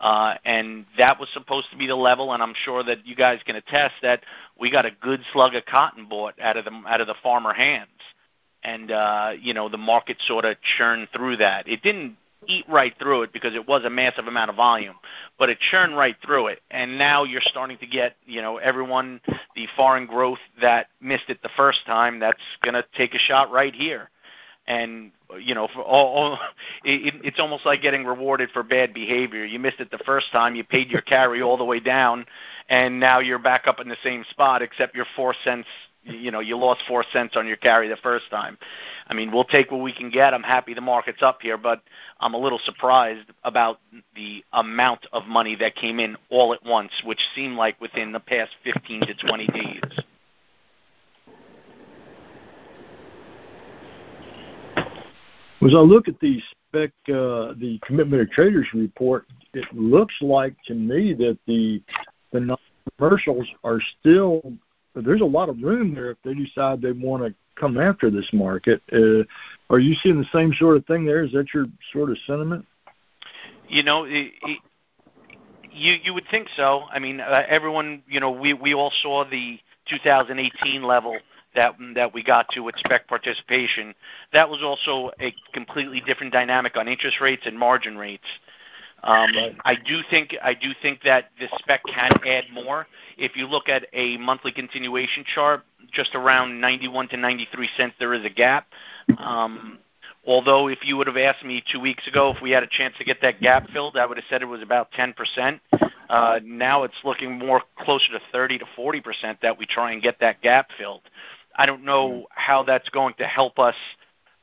Uh, 0.00 0.34
and 0.44 0.84
that 0.98 1.18
was 1.18 1.28
supposed 1.32 1.70
to 1.70 1.76
be 1.76 1.86
the 1.86 1.96
level, 1.96 2.32
and 2.32 2.42
I'm 2.42 2.54
sure 2.64 2.82
that 2.84 3.06
you 3.06 3.16
guys 3.16 3.40
can 3.44 3.56
attest 3.56 3.94
that 4.02 4.22
we 4.58 4.70
got 4.70 4.84
a 4.84 4.90
good 4.90 5.20
slug 5.32 5.54
of 5.54 5.64
cotton 5.64 6.06
bought 6.08 6.34
out 6.40 6.56
of 6.56 6.64
the 6.64 6.82
out 6.86 7.00
of 7.00 7.06
the 7.06 7.14
farmer 7.22 7.54
hands, 7.54 7.88
and 8.62 8.90
uh, 8.90 9.32
you 9.40 9.54
know 9.54 9.68
the 9.68 9.78
market 9.78 10.18
sort 10.26 10.44
of 10.44 10.56
churned 10.76 11.08
through 11.14 11.38
that. 11.38 11.66
It 11.66 11.82
didn't 11.82 12.16
eat 12.48 12.64
right 12.68 12.94
through 12.98 13.22
it 13.22 13.32
because 13.32 13.54
it 13.54 13.66
was 13.66 13.84
a 13.84 13.90
massive 13.90 14.26
amount 14.26 14.50
of 14.50 14.56
volume, 14.56 14.94
but 15.38 15.48
it 15.48 15.58
churned 15.58 15.96
right 15.96 16.16
through 16.24 16.48
it. 16.48 16.60
And 16.70 16.98
now 16.98 17.24
you're 17.24 17.40
starting 17.42 17.78
to 17.78 17.86
get, 17.86 18.16
you 18.24 18.42
know, 18.42 18.58
everyone, 18.58 19.20
the 19.54 19.66
foreign 19.76 20.06
growth 20.06 20.38
that 20.60 20.88
missed 21.00 21.28
it 21.28 21.42
the 21.42 21.50
first 21.56 21.80
time, 21.86 22.20
that's 22.20 22.38
going 22.62 22.74
to 22.74 22.84
take 22.96 23.14
a 23.14 23.18
shot 23.18 23.50
right 23.50 23.74
here. 23.74 24.10
And 24.66 25.12
you 25.40 25.54
know, 25.54 25.68
for 25.72 25.82
all, 25.82 26.06
all 26.06 26.38
it, 26.84 27.14
it's 27.24 27.40
almost 27.40 27.66
like 27.66 27.82
getting 27.82 28.04
rewarded 28.04 28.50
for 28.50 28.62
bad 28.62 28.94
behavior. 28.94 29.44
You 29.44 29.58
missed 29.58 29.80
it 29.80 29.90
the 29.90 29.98
first 29.98 30.30
time, 30.32 30.54
you 30.54 30.64
paid 30.64 30.90
your 30.90 31.02
carry 31.02 31.42
all 31.42 31.56
the 31.56 31.64
way 31.64 31.80
down, 31.80 32.26
and 32.68 33.00
now 33.00 33.20
you're 33.20 33.38
back 33.38 33.66
up 33.66 33.80
in 33.80 33.88
the 33.88 33.96
same 34.02 34.24
spot, 34.30 34.62
except 34.62 34.94
you're 34.94 35.06
four 35.16 35.34
cents 35.44 35.68
you 36.08 36.30
know 36.30 36.40
you 36.40 36.56
lost 36.56 36.82
four 36.86 37.04
cents 37.12 37.36
on 37.36 37.46
your 37.46 37.56
carry 37.56 37.88
the 37.88 37.96
first 37.96 38.30
time. 38.30 38.56
I 39.08 39.14
mean, 39.14 39.32
we'll 39.32 39.44
take 39.44 39.70
what 39.70 39.80
we 39.80 39.92
can 39.92 40.10
get. 40.10 40.34
I'm 40.34 40.42
happy 40.42 40.74
the 40.74 40.80
market's 40.80 41.22
up 41.22 41.42
here, 41.42 41.58
but 41.58 41.82
I'm 42.20 42.34
a 42.34 42.38
little 42.38 42.60
surprised 42.64 43.28
about 43.44 43.80
the 44.14 44.44
amount 44.52 45.06
of 45.12 45.26
money 45.26 45.56
that 45.56 45.74
came 45.74 46.00
in 46.00 46.16
all 46.30 46.54
at 46.54 46.64
once, 46.64 46.92
which 47.04 47.20
seemed 47.34 47.56
like 47.56 47.80
within 47.80 48.12
the 48.12 48.20
past 48.20 48.52
15 48.64 49.00
to 49.02 49.14
20 49.14 49.46
days. 49.48 50.00
As 55.64 55.74
I 55.74 55.78
look 55.78 56.06
at 56.06 56.20
the 56.20 56.40
spec, 56.68 56.90
uh, 57.08 57.54
the 57.58 57.80
commitment 57.84 58.22
of 58.22 58.30
traders 58.30 58.66
report, 58.74 59.26
it 59.54 59.64
looks 59.72 60.14
like 60.20 60.54
to 60.66 60.74
me 60.74 61.14
that 61.14 61.38
the 61.46 61.82
the 62.32 62.40
non-commercials 62.40 63.48
are 63.64 63.80
still 63.98 64.42
there's 64.94 65.20
a 65.20 65.24
lot 65.24 65.48
of 65.48 65.62
room 65.62 65.94
there 65.94 66.10
if 66.10 66.18
they 66.24 66.34
decide 66.34 66.80
they 66.80 66.92
want 66.92 67.22
to 67.22 67.34
come 67.58 67.78
after 67.78 68.10
this 68.10 68.28
market. 68.32 68.82
Uh, 68.92 69.24
are 69.70 69.78
you 69.78 69.94
seeing 70.02 70.18
the 70.18 70.28
same 70.32 70.52
sort 70.54 70.76
of 70.76 70.86
thing 70.86 71.04
there? 71.04 71.24
Is 71.24 71.32
that 71.32 71.46
your 71.54 71.66
sort 71.92 72.10
of 72.10 72.18
sentiment? 72.26 72.64
You 73.68 73.82
know, 73.82 74.04
it, 74.04 74.32
it, 74.42 74.60
you 75.72 75.94
you 76.02 76.14
would 76.14 76.26
think 76.30 76.48
so. 76.56 76.82
I 76.90 76.98
mean, 76.98 77.20
uh, 77.20 77.42
everyone, 77.48 78.02
you 78.08 78.20
know, 78.20 78.30
we 78.30 78.52
we 78.52 78.74
all 78.74 78.92
saw 79.02 79.24
the 79.28 79.58
2018 79.88 80.82
level 80.82 81.16
that 81.56 81.74
that 81.94 82.14
we 82.14 82.22
got 82.22 82.48
to 82.50 82.60
with 82.60 82.76
spec 82.78 83.08
participation. 83.08 83.94
That 84.32 84.48
was 84.48 84.62
also 84.62 85.10
a 85.20 85.34
completely 85.52 86.00
different 86.06 86.32
dynamic 86.32 86.76
on 86.76 86.88
interest 86.88 87.20
rates 87.20 87.42
and 87.46 87.58
margin 87.58 87.98
rates. 87.98 88.24
Um, 89.02 89.30
I 89.64 89.74
do 89.74 90.00
think 90.10 90.34
I 90.42 90.54
do 90.54 90.70
think 90.82 91.02
that 91.02 91.30
the 91.38 91.48
spec 91.58 91.82
can 91.86 92.10
add 92.26 92.44
more. 92.52 92.86
If 93.16 93.36
you 93.36 93.46
look 93.46 93.68
at 93.68 93.86
a 93.92 94.16
monthly 94.16 94.52
continuation 94.52 95.24
chart, 95.34 95.64
just 95.92 96.14
around 96.14 96.60
91 96.60 97.08
to 97.08 97.16
93 97.16 97.68
cents, 97.76 97.94
there 97.98 98.14
is 98.14 98.24
a 98.24 98.30
gap. 98.30 98.66
Um, 99.18 99.78
although, 100.26 100.68
if 100.68 100.78
you 100.82 100.96
would 100.96 101.06
have 101.06 101.16
asked 101.16 101.44
me 101.44 101.62
two 101.70 101.78
weeks 101.78 102.06
ago 102.08 102.32
if 102.34 102.42
we 102.42 102.50
had 102.50 102.62
a 102.62 102.68
chance 102.68 102.94
to 102.98 103.04
get 103.04 103.20
that 103.22 103.40
gap 103.40 103.68
filled, 103.70 103.96
I 103.96 104.06
would 104.06 104.16
have 104.16 104.26
said 104.28 104.42
it 104.42 104.46
was 104.46 104.62
about 104.62 104.90
10 104.92 105.12
percent. 105.12 105.60
Uh, 106.08 106.40
now 106.44 106.82
it's 106.82 106.94
looking 107.04 107.38
more 107.38 107.62
closer 107.78 108.12
to 108.12 108.20
30 108.32 108.58
to 108.58 108.64
40 108.74 109.00
percent 109.02 109.38
that 109.42 109.56
we 109.56 109.66
try 109.66 109.92
and 109.92 110.02
get 110.02 110.18
that 110.20 110.40
gap 110.42 110.68
filled. 110.78 111.02
I 111.56 111.66
don't 111.66 111.84
know 111.84 112.26
how 112.30 112.62
that's 112.62 112.88
going 112.90 113.14
to 113.18 113.26
help 113.26 113.58
us 113.58 113.74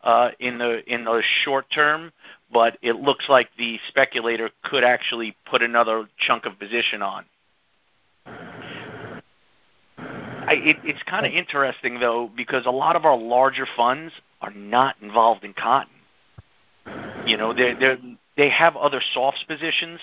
uh, 0.03 0.31
in 0.39 0.57
the 0.57 0.83
in 0.91 1.05
the 1.05 1.21
short 1.43 1.65
term, 1.73 2.11
but 2.51 2.77
it 2.81 2.97
looks 2.97 3.29
like 3.29 3.49
the 3.57 3.79
speculator 3.87 4.49
could 4.63 4.83
actually 4.83 5.35
put 5.49 5.61
another 5.61 6.07
chunk 6.17 6.45
of 6.45 6.59
position 6.59 7.01
on. 7.01 7.25
It's 10.45 11.01
kind 11.03 11.25
of 11.25 11.31
interesting 11.31 11.99
though 11.99 12.29
because 12.35 12.65
a 12.65 12.71
lot 12.71 12.95
of 12.95 13.05
our 13.05 13.17
larger 13.17 13.65
funds 13.77 14.13
are 14.41 14.51
not 14.51 14.95
involved 15.01 15.43
in 15.45 15.53
cotton. 15.53 15.93
You 17.25 17.37
know, 17.37 17.53
they 17.53 18.49
have 18.49 18.75
other 18.75 19.01
softs 19.13 19.43
positions, 19.47 20.01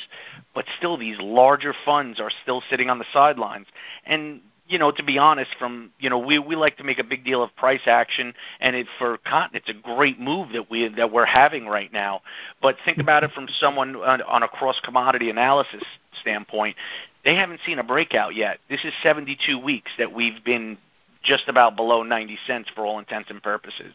but 0.55 0.65
still 0.79 0.97
these 0.97 1.19
larger 1.21 1.75
funds 1.85 2.21
are 2.21 2.31
still 2.43 2.63
sitting 2.71 2.89
on 2.89 2.99
the 2.99 3.05
sidelines. 3.13 3.67
And 4.07 4.41
you 4.71 4.79
know, 4.79 4.93
to 4.93 5.03
be 5.03 5.19
honest, 5.19 5.51
from 5.59 5.91
you 5.99 6.09
know, 6.09 6.19
we 6.19 6.39
we 6.39 6.55
like 6.55 6.77
to 6.77 6.85
make 6.85 7.01
a 7.01 7.05
big 7.05 7.25
deal 7.25 7.43
of 7.43 7.55
price 7.57 7.81
action, 7.87 8.33
and 8.61 8.77
it 8.77 8.87
for 8.99 9.19
cotton, 9.19 9.57
it's 9.57 9.69
a 9.69 9.75
great 9.75 10.21
move 10.21 10.53
that 10.53 10.71
we 10.71 10.87
that 10.89 11.11
we're 11.13 11.27
having 11.27 11.67
right 11.67 11.93
now. 11.93 12.23
But 12.63 12.77
think 12.85 12.99
about 12.99 13.25
it 13.25 13.33
from 13.33 13.49
someone 13.59 13.97
on, 13.97 14.23
on 14.23 14.45
a 14.45 14.49
cross 14.49 14.81
commodity 14.85 15.29
analysis 15.29 15.83
standpoint. 16.21 16.77
They 17.25 17.35
haven't 17.35 17.61
seen 17.67 17.81
a 17.81 17.83
breakout 17.83 18.37
yet. 18.37 18.61
This 18.71 18.85
is 18.85 18.93
72 19.03 19.59
weeks 19.59 19.91
that 19.99 20.13
we've 20.13 20.43
been 20.45 20.79
just 21.23 21.49
about 21.49 21.75
below 21.77 22.05
90 22.05 22.39
cents 22.47 22.71
for 22.75 22.87
all 22.87 22.99
intents 22.99 23.29
and 23.29 23.43
purposes. 23.43 23.93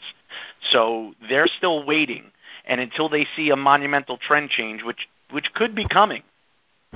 So 0.72 1.14
they're 1.28 1.48
still 1.48 1.86
waiting, 1.86 2.26
and 2.66 2.82
until 2.82 3.08
they 3.08 3.26
see 3.38 3.50
a 3.50 3.56
monumental 3.56 4.18
trend 4.18 4.50
change, 4.50 4.84
which 4.84 5.08
which 5.32 5.54
could 5.54 5.74
be 5.74 5.88
coming, 5.88 6.24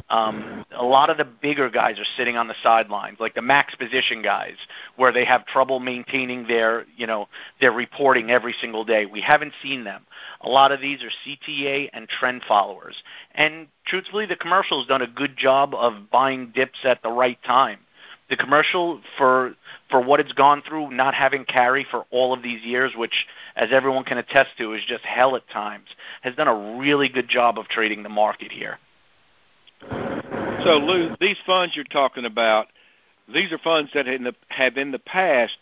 um, 0.10 0.66
a 0.72 0.84
lot 0.84 1.10
of 1.10 1.18
the 1.18 1.26
bigger 1.26 1.70
guys 1.70 2.00
are 2.00 2.06
sitting 2.18 2.38
on 2.38 2.48
the 2.48 2.56
sidelines, 2.64 3.20
like 3.20 3.36
the 3.36 3.42
max 3.42 3.76
position 3.76 4.22
guys, 4.22 4.56
where 4.96 5.12
they 5.12 5.26
have 5.26 5.46
trouble 5.46 5.80
maintaining 5.80 6.48
their, 6.48 6.86
you 6.96 7.08
know, 7.08 7.28
their 7.62 7.72
reporting 7.72 8.32
every 8.32 8.56
single 8.60 8.86
day. 8.86 9.06
We 9.06 9.22
haven't 9.22 9.54
seen 9.62 9.84
them. 9.84 10.06
A 10.42 10.50
lot 10.50 10.72
of 10.72 10.82
these 10.82 11.00
are 11.04 11.12
CTA 11.26 11.90
and 11.94 12.08
trend 12.08 12.44
followers. 12.48 12.96
And 13.36 13.68
truthfully, 13.86 14.26
the 14.26 14.36
commercial's 14.36 14.88
done 14.88 15.02
a 15.02 15.08
good 15.08 15.38
job 15.38 15.74
of 15.74 16.10
buying 16.12 16.52
dips 16.54 16.80
at 16.84 17.02
the 17.04 17.12
right 17.12 17.42
time. 17.44 17.80
The 18.30 18.38
commercial 18.38 19.02
for 19.18 19.56
for 19.90 20.00
what 20.00 20.20
it's 20.20 20.34
gone 20.34 20.62
through, 20.62 20.92
not 20.92 21.16
having 21.16 21.46
carry 21.46 21.86
for 21.90 22.06
all 22.12 22.32
of 22.32 22.44
these 22.44 22.64
years, 22.64 22.92
which, 22.96 23.26
as 23.56 23.70
everyone 23.72 24.04
can 24.04 24.20
attest 24.20 24.52
to, 24.60 24.74
is 24.74 24.84
just 24.88 25.04
hell 25.04 25.36
at 25.36 25.50
times, 25.50 25.88
has 26.22 26.36
done 26.36 26.48
a 26.48 26.78
really 26.78 27.10
good 27.10 27.28
job 27.28 27.58
of 27.58 27.68
trading 27.68 28.04
the 28.04 28.10
market 28.10 28.52
here. 28.52 28.78
So, 30.64 30.78
Lou, 30.78 31.16
these 31.20 31.38
funds 31.46 31.76
you're 31.76 31.86
talking 31.86 32.26
about, 32.26 32.68
these 33.34 33.52
are 33.52 33.58
funds 33.60 33.92
that 33.94 34.08
in 34.08 34.24
the, 34.24 34.36
have 34.50 34.78
in 34.78 34.92
the 34.92 35.00
past 35.00 35.58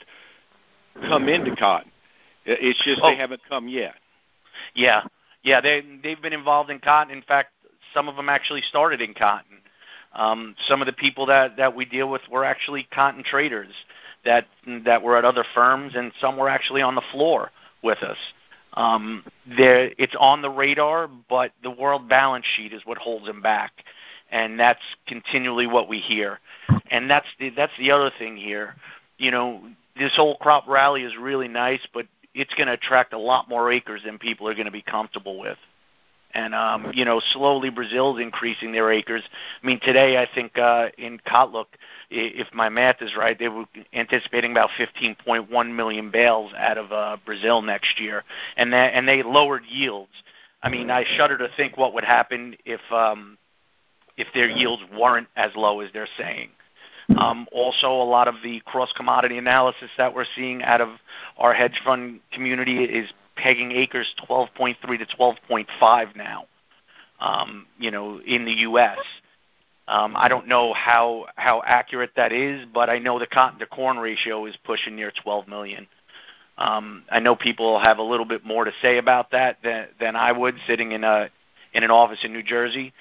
come 1.02 1.28
into 1.28 1.56
cotton. 1.56 1.92
It's 2.46 2.82
just 2.84 3.02
Oh. 3.04 3.10
they 3.10 3.18
haven't 3.18 3.42
come 3.50 3.68
yet. 3.68 3.96
Yeah, 4.74 5.04
yeah, 5.44 5.62
they 5.62 5.82
they've 6.02 6.22
been 6.22 6.34
involved 6.34 6.70
in 6.70 6.80
cotton. 6.80 7.14
In 7.14 7.22
fact, 7.22 7.52
some 7.94 8.08
of 8.08 8.16
them 8.16 8.30
actually 8.30 8.62
started 8.62 9.02
in 9.02 9.14
cotton. 9.14 9.58
Um, 10.14 10.56
some 10.68 10.82
of 10.82 10.88
the 10.88 10.94
people 10.94 11.26
that 11.28 11.58
that 11.58 11.76
we 11.76 11.86
deal 11.86 12.10
with 12.10 12.22
were 12.32 12.44
actually 12.44 12.88
cotton 12.92 13.24
traders 13.24 13.74
that 14.26 14.48
that 14.86 15.04
were 15.04 15.18
at 15.18 15.26
other 15.26 15.44
firms, 15.54 15.94
and 15.96 16.12
some 16.20 16.38
were 16.38 16.50
actually 16.50 16.82
on 16.82 16.96
the 16.96 17.04
floor 17.12 17.52
with 17.84 18.02
us. 18.02 18.18
Um, 18.74 19.24
there, 19.58 19.92
it's 19.98 20.16
on 20.20 20.42
the 20.42 20.50
radar, 20.50 21.08
but 21.08 21.52
the 21.64 21.72
world 21.72 22.08
balance 22.08 22.46
sheet 22.56 22.74
is 22.74 22.82
what 22.86 22.98
holds 22.98 23.26
them 23.26 23.42
back, 23.42 23.72
and 24.32 24.60
that's 24.60 24.82
continually 25.08 25.68
what 25.68 25.88
we 25.88 26.00
hear. 26.00 26.40
And 26.92 27.10
that's 27.10 27.28
the 27.40 27.50
that's 27.50 27.74
the 27.80 27.92
other 27.92 28.12
thing 28.18 28.38
here. 28.38 28.76
You 29.18 29.32
know, 29.32 29.62
this 29.98 30.16
whole 30.16 30.38
crop 30.38 30.68
rally 30.68 31.04
is 31.04 31.16
really 31.18 31.48
nice, 31.48 31.86
but 31.94 32.06
it's 32.34 32.54
going 32.54 32.68
to 32.68 32.74
attract 32.74 33.14
a 33.14 33.18
lot 33.18 33.50
more 33.50 33.72
acres 33.72 34.02
than 34.06 34.20
people 34.20 34.48
are 34.48 34.54
going 34.54 34.66
to 34.66 34.72
be 34.72 34.82
comfortable 34.82 35.40
with. 35.40 35.58
And 36.34 36.54
um, 36.54 36.92
you 36.94 37.06
know, 37.06 37.22
slowly 37.32 37.70
Brazil's 37.70 38.20
increasing 38.20 38.72
their 38.72 38.92
acres. 38.92 39.24
I 39.64 39.66
mean, 39.66 39.80
today 39.82 40.22
I 40.22 40.28
think 40.36 40.58
uh, 40.58 40.90
in 40.98 41.20
Cotlook, 41.20 41.68
if 42.10 42.48
my 42.54 42.70
math 42.70 43.02
is 43.02 43.16
right, 43.18 43.40
they 43.40 43.48
were 43.48 43.66
anticipating 43.94 44.52
about 44.52 44.70
15.1 44.78 45.76
million 45.76 46.12
bales 46.12 46.52
out 46.56 46.78
of 46.78 46.92
uh, 46.92 47.18
Brazil 47.26 47.62
next 47.62 48.00
year, 48.00 48.24
and 48.58 48.74
that 48.74 48.94
and 48.94 49.08
they 49.08 49.24
lowered 49.24 49.64
yields. 49.68 50.12
I 50.62 50.70
mean, 50.70 50.92
I 50.92 51.06
shudder 51.16 51.38
to 51.38 51.50
think 51.56 51.78
what 51.78 51.94
would 51.94 52.04
happen 52.04 52.58
if 52.66 52.82
um, 52.92 53.38
if 54.18 54.28
their 54.34 54.50
yields 54.50 54.84
weren't 55.00 55.28
as 55.36 55.52
low 55.56 55.80
as 55.80 55.92
they're 55.94 56.08
saying. 56.18 56.50
Um, 57.18 57.48
also, 57.52 57.88
a 57.88 58.04
lot 58.04 58.28
of 58.28 58.36
the 58.44 58.62
cross 58.66 58.92
commodity 58.96 59.38
analysis 59.38 59.90
that 59.98 60.14
we're 60.14 60.26
seeing 60.36 60.62
out 60.64 60.82
of 60.82 60.90
our 61.38 61.54
hedge 61.54 61.80
fund 61.86 62.20
community 62.34 62.84
is 62.84 63.10
pegging 63.36 63.72
acres 63.72 64.14
12.3 64.30 64.82
to 64.82 65.06
12.5 65.18 66.16
now. 66.16 66.46
um, 67.20 67.66
you 67.80 67.92
know, 67.92 68.20
in 68.26 68.46
the 68.46 68.52
U.S. 68.52 69.00
Um, 69.88 70.16
I 70.18 70.28
don't 70.28 70.48
know 70.48 70.74
how 70.74 71.28
how 71.36 71.62
accurate 71.66 72.12
that 72.16 72.32
is, 72.32 72.66
but 72.74 72.90
I 72.90 73.00
know 73.00 73.20
the 73.20 73.28
cotton 73.28 73.60
to 73.60 73.66
corn 73.66 73.98
ratio 73.98 74.46
is 74.46 74.56
pushing 74.66 74.96
near 74.96 75.12
12 75.24 75.48
million. 75.48 75.88
I 77.10 77.20
know 77.20 77.36
people 77.36 77.80
have 77.80 78.00
a 78.00 78.04
little 78.04 78.26
bit 78.26 78.46
more 78.46 78.66
to 78.66 78.72
say 78.82 78.98
about 78.98 79.32
that 79.32 79.58
than, 79.64 79.88
than 80.00 80.16
I 80.16 80.32
would 80.32 80.56
sitting 80.68 80.92
in 80.92 81.04
a 81.04 81.30
in 81.74 81.84
an 81.84 81.92
office 81.92 82.20
in 82.24 82.34
New 82.34 82.44
Jersey, 82.44 82.94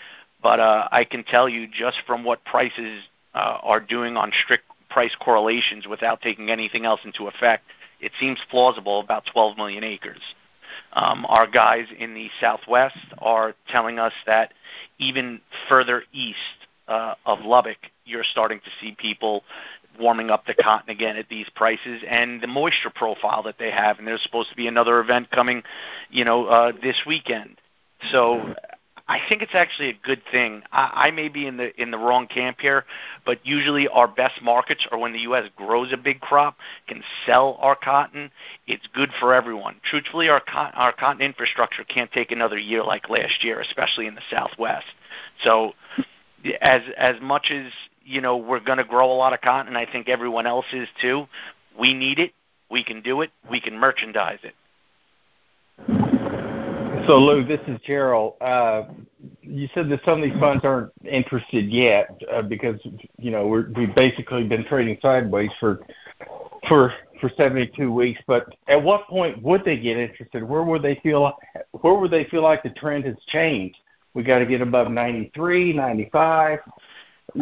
but 0.47 0.61
uh, 0.61 0.87
I 0.93 1.03
can 1.03 1.25
tell 1.25 1.49
you 1.49 1.67
just 1.67 1.97
from 2.07 2.23
what 2.23 2.45
prices 2.45 3.03
uh, 3.35 3.59
are 3.65 3.81
doing 3.81 4.17
on 4.17 4.31
strict 4.45 4.63
price 4.89 5.11
correlations 5.19 5.89
without 5.89 6.23
taking 6.23 6.53
anything 6.53 6.85
else 6.85 7.01
into 7.05 7.27
effect, 7.27 7.65
it 8.01 8.13
seems 8.21 8.39
plausible 8.49 9.01
about 9.01 9.25
12 9.33 9.57
million 9.57 9.83
acres. 9.83 10.21
Um, 10.93 11.27
our 11.29 11.49
guys 11.49 11.87
in 11.99 12.15
the 12.15 12.31
Southwest 12.41 12.97
are 13.19 13.57
telling 13.69 13.99
us 13.99 14.13
that 14.27 14.53
even 15.01 15.41
further 15.69 16.05
east 16.13 16.39
uh, 16.87 17.17
of 17.27 17.41
Lubbock, 17.41 17.79
you're 18.05 18.23
starting 18.23 18.61
to 18.61 18.71
see 18.81 18.95
people 18.97 19.43
warming 19.99 20.31
up 20.31 20.47
the 20.47 20.55
cotton 20.55 20.91
again 20.91 21.17
at 21.17 21.29
these 21.29 21.49
prices 21.57 22.05
and 22.09 22.41
the 22.41 22.47
moisture 22.47 22.93
profile 22.95 23.43
that 23.43 23.59
they 23.59 23.73
have. 23.73 23.99
And 23.99 24.07
there's 24.07 24.23
supposed 24.23 24.51
to 24.51 24.57
be 24.57 24.69
another 24.69 25.01
event 25.01 25.29
coming, 25.33 25.65
you 26.09 26.25
know, 26.25 26.71
this 26.81 27.03
weekend. 27.05 27.57
So 28.13 28.55
I 29.09 29.21
think 29.29 29.41
it's 29.43 29.55
actually 29.55 29.91
a 29.91 29.99
good 30.03 30.21
thing. 30.33 30.63
I, 30.73 31.07
I 31.07 31.11
may 31.13 31.29
be 31.29 31.47
in 31.47 31.57
the 31.57 31.81
in 31.81 31.93
the 31.93 31.99
wrong 31.99 32.27
camp 32.27 32.59
here, 32.61 32.85
but 33.25 33.39
usually 33.45 33.87
our 33.87 34.09
best 34.09 34.43
markets 34.43 34.87
are 34.91 34.99
when 34.99 35.13
the 35.13 35.21
U.S. 35.21 35.49
grows 35.55 35.93
a 35.93 35.97
big 35.97 36.21
crop, 36.21 36.57
can 36.89 37.03
sell 37.25 37.57
our 37.61 37.77
cotton. 37.77 38.31
It's 38.67 38.87
good 38.93 39.11
for 39.21 39.33
everyone. 39.33 39.77
Truthfully, 39.85 40.29
our 40.29 40.41
cotton, 40.41 40.75
our 40.77 40.93
cotton 40.93 41.23
infrastructure 41.23 41.85
can't 41.85 42.11
take 42.11 42.33
another 42.33 42.59
year 42.59 42.83
like 42.83 43.09
last 43.09 43.45
year, 43.45 43.61
especially 43.61 44.09
in 44.09 44.17
the 44.17 44.23
Southwest. 44.29 44.87
So, 45.45 45.75
as 46.61 46.83
as 46.97 47.17
much 47.23 47.53
as 47.53 47.71
you 48.05 48.21
know, 48.21 48.37
we're 48.37 48.61
going 48.61 48.79
to 48.79 48.85
grow 48.85 49.11
a 49.11 49.15
lot 49.15 49.33
of 49.33 49.41
cotton, 49.41 49.77
I 49.77 49.91
think 49.91 50.09
everyone 50.09 50.47
else 50.47 50.67
is 50.73 50.89
too. 51.01 51.27
We 51.79 51.95
need 51.95 52.19
it. 52.19 52.33
We 52.71 52.83
can 52.83 53.03
do 53.03 53.21
it. 53.21 53.31
We 53.49 53.61
can 53.61 53.79
merchandise 53.79 54.41
it. 54.43 54.55
So, 57.07 57.19
Lou, 57.19 57.45
this 57.45 57.61
is 57.69 57.79
Gerald. 57.87 58.35
Uh, 58.41 58.85
you 59.43 59.69
said 59.75 59.89
that 59.91 60.01
some 60.05 60.23
of 60.23 60.29
these 60.29 60.39
funds 60.41 60.65
aren't 60.65 60.93
interested 61.05 61.67
yet 61.71 62.09
uh, 62.33 62.43
because 62.43 62.81
you 63.19 63.31
know 63.31 63.47
we're, 63.47 63.71
we've 63.77 63.95
basically 63.95 64.47
been 64.47 64.65
trading 64.65 64.99
sideways 65.01 65.51
for 65.61 65.81
for 66.69 66.93
for 67.21 67.31
72 67.37 67.93
weeks. 67.93 68.21
But 68.27 68.47
at 68.69 68.83
what 68.83 69.07
point 69.07 69.43
would 69.43 69.65
they 69.65 69.79
get 69.79 69.97
interested? 69.97 70.43
Where 70.43 70.63
would 70.63 70.83
they 70.83 70.97
feel 71.03 71.37
where 71.81 71.95
would 71.95 72.11
they 72.11 72.25
feel 72.25 72.43
like 72.43 72.63
the 72.63 72.71
trend 72.71 73.05
has 73.05 73.17
changed? 73.29 73.77
We 74.15 74.23
got 74.23 74.39
to 74.39 74.47
get 74.47 74.63
above 74.63 74.91
93, 74.91 75.75
95. 75.75 76.59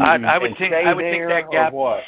I, 0.00 0.16
I 0.16 0.38
would 0.38 0.56
think 0.58 0.74
I 0.74 0.92
would 0.92 1.02
think 1.02 1.28
that 1.28 1.50
gap. 1.50 1.72
What? 1.72 2.02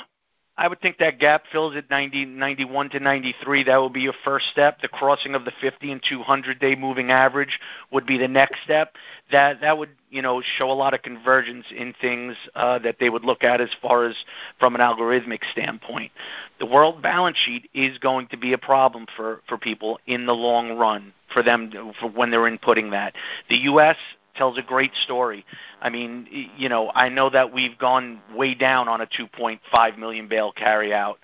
I 0.58 0.68
would 0.68 0.80
think 0.80 0.98
that 0.98 1.18
gap 1.18 1.44
fills 1.52 1.76
at 1.76 1.90
90, 1.90 2.24
91 2.24 2.90
to 2.90 3.00
93. 3.00 3.64
That 3.64 3.76
would 3.76 3.92
be 3.92 4.00
your 4.00 4.14
first 4.24 4.46
step. 4.48 4.80
The 4.80 4.88
crossing 4.88 5.34
of 5.34 5.44
the 5.44 5.52
50 5.60 5.92
and 5.92 6.02
200 6.08 6.58
day 6.58 6.74
moving 6.74 7.10
average 7.10 7.60
would 7.92 8.06
be 8.06 8.16
the 8.16 8.28
next 8.28 8.62
step. 8.64 8.94
That 9.30 9.60
that 9.60 9.76
would 9.76 9.90
you 10.08 10.22
know 10.22 10.42
show 10.56 10.70
a 10.70 10.72
lot 10.72 10.94
of 10.94 11.02
convergence 11.02 11.66
in 11.76 11.94
things 12.00 12.36
uh, 12.54 12.78
that 12.78 12.96
they 12.98 13.10
would 13.10 13.24
look 13.24 13.44
at 13.44 13.60
as 13.60 13.70
far 13.82 14.06
as 14.06 14.16
from 14.58 14.74
an 14.74 14.80
algorithmic 14.80 15.40
standpoint. 15.52 16.10
The 16.58 16.66
world 16.66 17.02
balance 17.02 17.36
sheet 17.36 17.68
is 17.74 17.98
going 17.98 18.28
to 18.28 18.38
be 18.38 18.54
a 18.54 18.58
problem 18.58 19.06
for 19.14 19.42
for 19.46 19.58
people 19.58 20.00
in 20.06 20.24
the 20.24 20.34
long 20.34 20.78
run 20.78 21.12
for 21.34 21.42
them 21.42 21.70
for 22.00 22.08
when 22.08 22.30
they're 22.30 22.50
inputting 22.50 22.92
that. 22.92 23.14
The 23.50 23.56
U.S 23.56 23.96
tells 24.36 24.58
a 24.58 24.62
great 24.62 24.94
story. 25.04 25.44
I 25.80 25.90
mean, 25.90 26.50
you 26.56 26.68
know, 26.68 26.90
I 26.94 27.08
know 27.08 27.30
that 27.30 27.52
we've 27.52 27.76
gone 27.78 28.20
way 28.34 28.54
down 28.54 28.88
on 28.88 29.00
a 29.00 29.06
2.5 29.06 29.98
million 29.98 30.28
bale 30.28 30.52
carryout, 30.52 31.16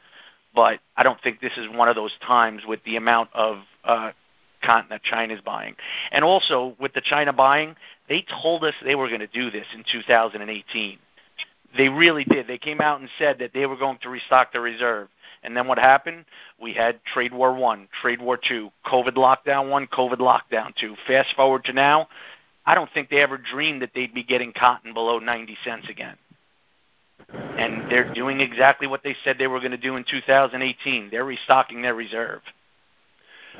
but 0.55 0.81
I 0.96 1.03
don't 1.03 1.20
think 1.22 1.40
this 1.40 1.57
is 1.57 1.66
one 1.68 1.88
of 1.88 1.96
those 1.96 2.12
times 2.27 2.62
with 2.66 2.83
the 2.85 2.96
amount 2.96 3.31
of 3.35 3.59
uh, 3.85 4.12
cotton 4.62 4.88
that 4.90 5.03
China's 5.03 5.40
buying. 5.44 5.77
And 6.11 6.25
also 6.25 6.77
with 6.81 6.92
the 6.94 7.03
China 7.03 7.33
buying, 7.33 7.77
they 8.09 8.25
told 8.42 8.64
us 8.64 8.75
they 8.85 8.94
were 8.94 9.09
going 9.09 9.20
to 9.20 9.27
do 9.27 9.51
this 9.51 9.66
in 9.75 9.85
2018. 9.90 10.98
They 11.77 11.88
really 11.88 12.25
did. 12.25 12.46
They 12.46 12.59
came 12.59 12.81
out 12.81 13.01
and 13.01 13.09
said 13.18 13.38
that 13.38 13.53
they 13.55 13.66
were 13.66 13.77
going 13.77 13.98
to 14.03 14.11
restock 14.11 14.53
the 14.53 14.61
reserve. 14.61 15.09
And 15.42 15.57
then 15.57 15.66
what 15.66 15.79
happened? 15.79 16.25
We 16.61 16.72
had 16.72 17.03
Trade 17.05 17.33
War 17.33 17.55
One, 17.55 17.88
Trade 18.01 18.20
War 18.20 18.37
Two, 18.37 18.70
COVID 18.87 19.14
lockdown 19.14 19.70
one, 19.70 19.87
COVID 19.88 20.18
lockdown 20.18 20.75
two. 20.77 20.94
Fast 21.07 21.35
forward 21.35 21.64
to 21.64 21.72
now, 21.72 22.09
I 22.64 22.75
don't 22.75 22.90
think 22.92 23.11
they 23.11 23.18
ever 23.18 23.38
dreamed 23.38 23.83
that 23.83 23.90
they'd 23.94 24.14
be 24.14 24.22
getting 24.22 24.53
cotton 24.53 24.94
below 24.94 25.18
90 25.18 25.57
cents 25.64 25.88
again. 25.88 26.16
And 27.33 27.90
they're 27.90 28.12
doing 28.12 28.40
exactly 28.40 28.87
what 28.87 29.03
they 29.03 29.16
said 29.25 29.38
they 29.38 29.46
were 29.46 29.59
going 29.59 29.72
to 29.72 29.77
do 29.77 29.96
in 29.96 30.05
2018. 30.09 31.09
They're 31.11 31.25
restocking 31.25 31.83
their 31.83 31.94
reserve. 31.94 32.40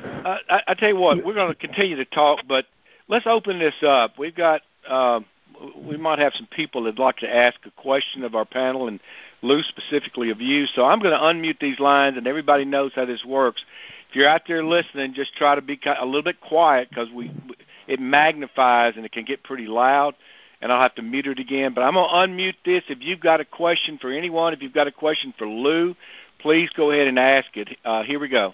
Uh, 0.03 0.37
I, 0.49 0.61
I 0.69 0.73
tell 0.73 0.89
you 0.89 0.97
what, 0.97 1.23
we're 1.23 1.33
going 1.33 1.53
to 1.53 1.59
continue 1.59 1.95
to 1.95 2.05
talk, 2.05 2.39
but 2.47 2.65
let's 3.07 3.27
open 3.27 3.59
this 3.59 3.75
up. 3.85 4.17
We've 4.17 4.35
got, 4.35 4.61
uh, 4.87 5.21
we 5.77 5.97
might 5.97 6.19
have 6.19 6.33
some 6.33 6.47
people 6.47 6.83
that'd 6.83 6.99
like 6.99 7.17
to 7.17 7.35
ask 7.35 7.57
a 7.65 7.81
question 7.81 8.23
of 8.23 8.35
our 8.35 8.45
panel, 8.45 8.87
and 8.87 8.99
Lou 9.41 9.61
specifically 9.63 10.29
of 10.29 10.41
you. 10.41 10.65
So 10.67 10.85
I'm 10.85 10.99
going 10.99 11.13
to 11.13 11.19
unmute 11.19 11.59
these 11.59 11.79
lines, 11.79 12.17
and 12.17 12.27
everybody 12.27 12.65
knows 12.65 12.91
how 12.95 13.05
this 13.05 13.23
works. 13.25 13.63
If 14.13 14.17
you're 14.17 14.29
out 14.29 14.43
there 14.47 14.63
listening, 14.63 15.15
just 15.15 15.33
try 15.33 15.55
to 15.55 15.61
be 15.63 15.79
a 15.99 16.05
little 16.05 16.21
bit 16.21 16.39
quiet 16.39 16.87
because 16.87 17.09
we 17.09 17.31
it 17.87 17.99
magnifies 17.99 18.93
and 18.95 19.03
it 19.05 19.11
can 19.11 19.25
get 19.25 19.41
pretty 19.43 19.65
loud 19.65 20.13
and 20.61 20.71
I'll 20.71 20.83
have 20.83 20.93
to 20.95 21.01
mute 21.01 21.25
it 21.25 21.39
again. 21.39 21.73
But 21.73 21.81
I'm 21.81 21.95
going 21.95 22.07
to 22.07 22.13
unmute 22.13 22.57
this. 22.63 22.83
If 22.89 22.99
you've 23.01 23.19
got 23.19 23.41
a 23.41 23.45
question 23.45 23.97
for 23.97 24.11
anyone, 24.11 24.53
if 24.53 24.61
you've 24.61 24.71
got 24.71 24.85
a 24.85 24.91
question 24.91 25.33
for 25.35 25.47
Lou, 25.47 25.95
please 26.37 26.69
go 26.77 26.91
ahead 26.91 27.07
and 27.07 27.17
ask 27.17 27.57
it. 27.57 27.75
Uh, 27.83 28.03
here 28.03 28.19
we 28.19 28.29
go. 28.29 28.53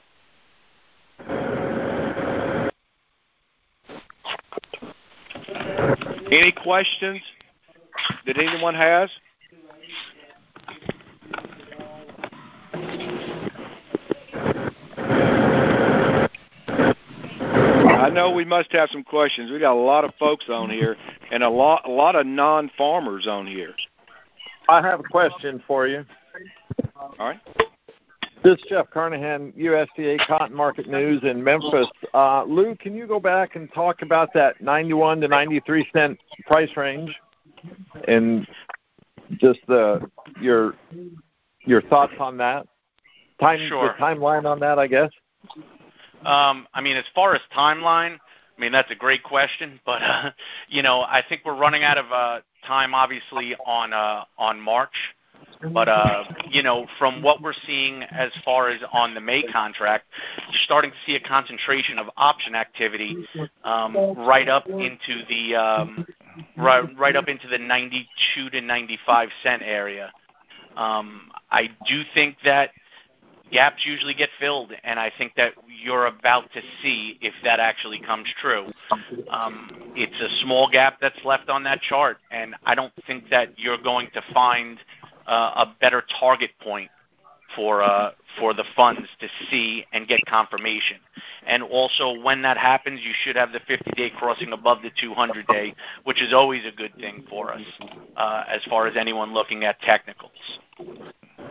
Any 6.31 6.53
questions 6.53 7.19
that 8.25 8.37
anyone 8.37 8.75
has? 8.75 9.09
I 17.99 18.09
know 18.09 18.31
we 18.31 18.45
must 18.45 18.71
have 18.71 18.89
some 18.89 19.03
questions. 19.03 19.51
We 19.51 19.59
got 19.59 19.73
a 19.73 19.79
lot 19.79 20.05
of 20.05 20.13
folks 20.17 20.45
on 20.49 20.69
here, 20.69 20.95
and 21.31 21.43
a 21.43 21.49
lot 21.49 21.81
a 21.85 21.91
lot 21.91 22.15
of 22.15 22.25
non-farmers 22.25 23.27
on 23.27 23.45
here. 23.45 23.73
I 24.69 24.81
have 24.81 25.01
a 25.01 25.03
question 25.03 25.61
for 25.67 25.87
you. 25.87 26.05
All 26.95 27.13
right. 27.19 27.39
This 28.41 28.57
is 28.57 28.65
Jeff 28.69 28.89
Carnahan, 28.91 29.51
USDA 29.51 30.25
Cotton 30.25 30.55
Market 30.55 30.87
News 30.87 31.21
in 31.23 31.43
Memphis. 31.43 31.87
Uh, 32.13 32.45
Lou, 32.45 32.73
can 32.75 32.95
you 32.95 33.05
go 33.05 33.19
back 33.19 33.57
and 33.57 33.71
talk 33.73 34.01
about 34.01 34.29
that 34.33 34.61
91 34.61 35.19
to 35.19 35.27
93 35.27 35.89
cent 35.91 36.17
price 36.45 36.69
range, 36.77 37.13
and 38.07 38.47
just 39.41 39.59
the 39.67 40.09
your 40.39 40.75
your 41.65 41.81
thoughts 41.81 42.13
on 42.17 42.37
that? 42.37 42.65
Time 43.41 43.59
sure. 43.67 43.87
the 43.87 44.03
timeline 44.03 44.45
on 44.45 44.59
that, 44.61 44.79
I 44.79 44.87
guess. 44.87 45.11
Um, 46.25 46.67
I 46.73 46.81
mean, 46.81 46.97
as 46.97 47.05
far 47.15 47.35
as 47.35 47.41
timeline, 47.55 48.17
I 48.17 48.61
mean 48.61 48.71
that's 48.71 48.91
a 48.91 48.95
great 48.95 49.23
question, 49.23 49.79
but 49.85 50.01
uh, 50.01 50.31
you 50.67 50.83
know, 50.83 51.01
I 51.01 51.23
think 51.27 51.41
we're 51.45 51.57
running 51.57 51.83
out 51.83 51.97
of 51.97 52.11
uh, 52.11 52.41
time, 52.65 52.93
obviously, 52.93 53.55
on 53.65 53.93
uh, 53.93 54.25
on 54.37 54.59
March. 54.59 54.93
But 55.73 55.89
uh, 55.89 56.23
you 56.49 56.63
know, 56.63 56.87
from 56.97 57.21
what 57.21 57.41
we're 57.41 57.53
seeing 57.67 58.03
as 58.03 58.31
far 58.45 58.69
as 58.69 58.79
on 58.93 59.13
the 59.13 59.19
May 59.19 59.43
contract, 59.43 60.05
you're 60.49 60.61
starting 60.63 60.91
to 60.91 60.97
see 61.05 61.15
a 61.15 61.19
concentration 61.19 61.99
of 61.99 62.07
option 62.15 62.55
activity 62.55 63.17
um, 63.65 63.95
right 64.25 64.47
up 64.47 64.67
into 64.67 65.25
the 65.27 65.55
um, 65.55 66.05
right 66.57 66.85
right 66.97 67.15
up 67.15 67.27
into 67.27 67.47
the 67.49 67.57
92 67.57 68.49
to 68.51 68.61
95 68.61 69.29
cent 69.43 69.61
area. 69.65 70.11
Um, 70.77 71.29
I 71.51 71.69
do 71.87 72.03
think 72.13 72.37
that 72.45 72.71
gaps 73.51 73.85
usually 73.85 74.13
get 74.13 74.29
filled, 74.39 74.71
and 74.83 74.99
I 74.99 75.11
think 75.17 75.33
that 75.35 75.53
you're 75.83 76.07
about 76.07 76.51
to 76.53 76.61
see 76.81 77.17
if 77.21 77.33
that 77.43 77.59
actually 77.59 77.99
comes 77.99 78.27
true. 78.41 78.67
Um, 79.29 79.91
it's 79.95 80.19
a 80.19 80.43
small 80.43 80.69
gap 80.71 80.97
that's 81.01 81.19
left 81.23 81.49
on 81.49 81.63
that 81.63 81.81
chart, 81.81 82.17
and 82.31 82.55
I 82.65 82.75
don't 82.75 82.93
think 83.07 83.29
that 83.29 83.57
you're 83.57 83.81
going 83.81 84.09
to 84.13 84.21
find 84.33 84.77
uh, 85.27 85.65
a 85.65 85.75
better 85.79 86.03
target 86.19 86.51
point 86.61 86.89
for 87.55 87.81
uh, 87.81 88.11
for 88.37 88.53
the 88.53 88.63
funds 88.75 89.07
to 89.19 89.27
see 89.49 89.85
and 89.91 90.07
get 90.07 90.19
confirmation. 90.27 90.97
And 91.47 91.63
also, 91.63 92.19
when 92.21 92.41
that 92.43 92.57
happens, 92.57 93.01
you 93.03 93.11
should 93.23 93.35
have 93.35 93.51
the 93.51 93.59
50-day 93.61 94.11
crossing 94.17 94.53
above 94.53 94.79
the 94.83 94.91
200-day, 94.91 95.73
which 96.03 96.21
is 96.21 96.33
always 96.33 96.61
a 96.65 96.75
good 96.75 96.93
thing 96.95 97.25
for 97.29 97.53
us 97.53 97.61
uh, 98.15 98.43
as 98.47 98.61
far 98.69 98.87
as 98.87 98.95
anyone 98.95 99.33
looking 99.33 99.63
at 99.63 99.81
technicals. 99.81 100.31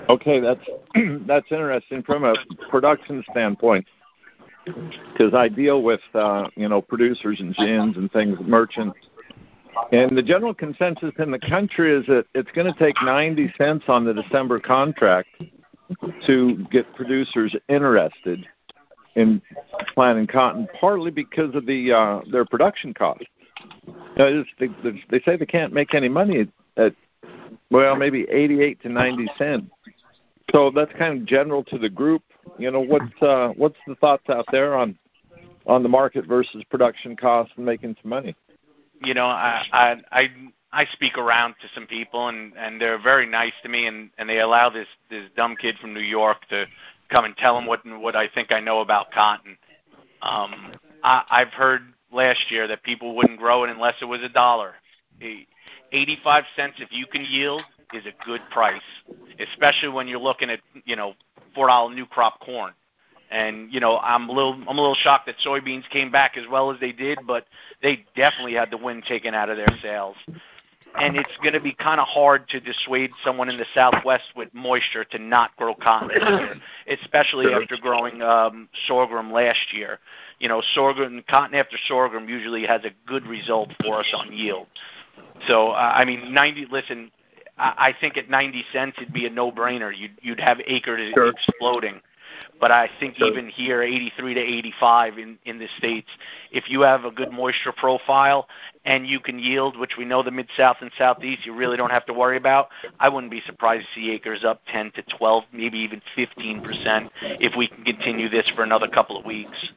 Okay, 0.08 0.40
that's 0.40 0.64
that's 1.26 1.46
interesting 1.50 2.02
from 2.02 2.24
a 2.24 2.34
production 2.70 3.22
standpoint 3.30 3.86
because 5.12 5.34
I 5.34 5.48
deal 5.48 5.82
with 5.82 6.00
uh, 6.14 6.48
you 6.56 6.68
know 6.68 6.80
producers 6.80 7.40
and 7.40 7.54
gins 7.54 7.96
and 7.96 8.10
things, 8.12 8.38
merchants, 8.40 8.98
And 9.92 10.16
the 10.16 10.22
general 10.22 10.54
consensus 10.54 11.12
in 11.18 11.30
the 11.30 11.38
country 11.38 11.92
is 11.92 12.06
that 12.06 12.26
it's 12.34 12.50
going 12.52 12.72
to 12.72 12.78
take 12.78 12.96
90 13.02 13.52
cents 13.56 13.84
on 13.88 14.04
the 14.04 14.14
December 14.14 14.60
contract 14.60 15.28
to 16.26 16.66
get 16.70 16.92
producers 16.94 17.54
interested 17.68 18.46
in 19.14 19.40
planting 19.94 20.26
cotton, 20.26 20.68
partly 20.78 21.10
because 21.10 21.54
of 21.54 21.66
the 21.66 21.92
uh, 21.92 22.20
their 22.30 22.44
production 22.44 22.94
costs. 22.94 23.24
You 24.16 24.44
they, 24.58 24.68
they 25.10 25.20
say 25.20 25.36
they 25.36 25.46
can't 25.46 25.72
make 25.72 25.94
any 25.94 26.08
money 26.08 26.48
at 26.76 26.94
well 27.70 27.96
maybe 27.96 28.26
88 28.30 28.82
to 28.82 28.88
90 28.88 29.30
cents. 29.36 29.70
So 30.52 30.70
that's 30.70 30.92
kind 30.98 31.20
of 31.20 31.26
general 31.26 31.62
to 31.64 31.78
the 31.78 31.90
group. 31.90 32.22
You 32.58 32.70
know, 32.70 32.80
what's 32.80 33.22
uh, 33.22 33.48
what's 33.56 33.76
the 33.86 33.94
thoughts 33.96 34.24
out 34.30 34.46
there 34.50 34.76
on 34.76 34.98
on 35.66 35.82
the 35.82 35.88
market 35.88 36.26
versus 36.26 36.64
production 36.70 37.16
costs 37.16 37.52
and 37.56 37.66
making 37.66 37.96
some 38.02 38.08
money? 38.08 38.34
You 39.04 39.14
know, 39.14 39.26
I 39.26 39.62
I 39.72 39.96
I, 40.10 40.28
I 40.72 40.84
speak 40.86 41.18
around 41.18 41.54
to 41.60 41.68
some 41.74 41.86
people 41.86 42.28
and 42.28 42.54
and 42.56 42.80
they're 42.80 43.00
very 43.00 43.26
nice 43.26 43.52
to 43.62 43.68
me 43.68 43.86
and 43.86 44.10
and 44.18 44.28
they 44.28 44.40
allow 44.40 44.70
this 44.70 44.88
this 45.10 45.24
dumb 45.36 45.56
kid 45.56 45.76
from 45.80 45.92
New 45.92 46.00
York 46.00 46.48
to 46.48 46.66
come 47.10 47.24
and 47.24 47.36
tell 47.36 47.54
them 47.54 47.66
what 47.66 47.80
what 48.00 48.16
I 48.16 48.28
think 48.28 48.50
I 48.50 48.60
know 48.60 48.80
about 48.80 49.12
cotton. 49.12 49.56
Um, 50.22 50.72
I, 51.04 51.22
I've 51.30 51.52
heard 51.52 51.82
last 52.10 52.50
year 52.50 52.66
that 52.66 52.82
people 52.82 53.14
wouldn't 53.14 53.38
grow 53.38 53.64
it 53.64 53.70
unless 53.70 53.94
it 54.00 54.06
was 54.06 54.22
a 54.22 54.28
dollar. 54.28 54.74
85 55.92 56.44
cents 56.56 56.74
if 56.78 56.88
you 56.92 57.06
can 57.06 57.24
yield 57.24 57.62
is 57.92 58.04
a 58.06 58.24
good 58.24 58.40
price, 58.50 58.82
especially 59.38 59.88
when 59.90 60.08
you're 60.08 60.18
looking 60.18 60.50
at 60.50 60.60
you 60.84 60.96
know 60.96 61.14
four 61.54 61.68
dollar 61.68 61.94
new 61.94 62.06
crop 62.06 62.40
corn. 62.40 62.72
And 63.30 63.72
you 63.72 63.80
know 63.80 63.98
I'm 63.98 64.28
a 64.28 64.32
little 64.32 64.54
I'm 64.54 64.78
a 64.78 64.80
little 64.80 64.94
shocked 64.94 65.26
that 65.26 65.36
soybeans 65.44 65.88
came 65.90 66.10
back 66.10 66.36
as 66.36 66.44
well 66.50 66.70
as 66.70 66.80
they 66.80 66.92
did, 66.92 67.18
but 67.26 67.46
they 67.82 68.04
definitely 68.16 68.54
had 68.54 68.70
the 68.70 68.78
wind 68.78 69.04
taken 69.06 69.34
out 69.34 69.50
of 69.50 69.56
their 69.56 69.76
sails 69.82 70.16
and 71.00 71.16
it's 71.16 71.36
going 71.42 71.54
to 71.54 71.60
be 71.60 71.72
kind 71.74 72.00
of 72.00 72.06
hard 72.08 72.48
to 72.48 72.60
dissuade 72.60 73.10
someone 73.24 73.48
in 73.48 73.56
the 73.56 73.66
Southwest 73.74 74.24
with 74.36 74.48
moisture 74.52 75.04
to 75.04 75.18
not 75.18 75.54
grow 75.56 75.74
cotton 75.74 76.08
this 76.08 76.22
year, 76.22 76.54
especially 77.00 77.52
after 77.52 77.76
growing 77.80 78.22
um, 78.22 78.68
sorghum 78.86 79.32
last 79.32 79.72
year. 79.72 79.98
You 80.38 80.48
know, 80.48 80.62
sorghum, 80.74 81.22
cotton 81.28 81.54
after 81.54 81.76
sorghum 81.86 82.28
usually 82.28 82.64
has 82.66 82.84
a 82.84 82.90
good 83.06 83.26
result 83.26 83.70
for 83.84 83.98
us 84.00 84.12
on 84.14 84.32
yield. 84.32 84.66
So, 85.46 85.68
uh, 85.68 85.92
I 85.94 86.04
mean, 86.04 86.32
90. 86.32 86.66
Listen, 86.70 87.10
I, 87.58 87.88
I 87.88 87.94
think 88.00 88.16
at 88.16 88.28
90 88.28 88.64
cents 88.72 88.96
it'd 89.00 89.12
be 89.12 89.26
a 89.26 89.30
no-brainer. 89.30 89.92
You'd 89.96 90.18
you'd 90.22 90.40
have 90.40 90.58
acres 90.66 91.12
sure. 91.14 91.30
exploding. 91.30 92.00
But 92.60 92.72
I 92.72 92.90
think 92.98 93.20
even 93.20 93.48
here, 93.48 93.82
83 93.82 94.34
to 94.34 94.40
85 94.40 95.18
in 95.18 95.38
in 95.44 95.58
the 95.58 95.68
states, 95.78 96.08
if 96.50 96.64
you 96.68 96.80
have 96.82 97.04
a 97.04 97.10
good 97.10 97.30
moisture 97.30 97.72
profile 97.72 98.48
and 98.84 99.06
you 99.06 99.20
can 99.20 99.38
yield, 99.38 99.78
which 99.78 99.92
we 99.96 100.04
know 100.04 100.22
the 100.22 100.30
mid 100.30 100.48
south 100.56 100.78
and 100.80 100.90
southeast, 100.98 101.46
you 101.46 101.54
really 101.54 101.76
don't 101.76 101.90
have 101.90 102.06
to 102.06 102.12
worry 102.12 102.36
about. 102.36 102.68
I 102.98 103.08
wouldn't 103.08 103.30
be 103.30 103.42
surprised 103.46 103.86
to 103.86 104.00
see 104.00 104.10
acres 104.10 104.44
up 104.44 104.60
10 104.72 104.92
to 104.92 105.02
12, 105.18 105.44
maybe 105.52 105.78
even 105.78 106.02
15 106.16 106.62
percent 106.62 107.10
if 107.22 107.56
we 107.56 107.68
can 107.68 107.84
continue 107.84 108.28
this 108.28 108.50
for 108.54 108.62
another 108.62 108.88
couple 108.88 109.16
of 109.18 109.24
weeks. 109.24 109.72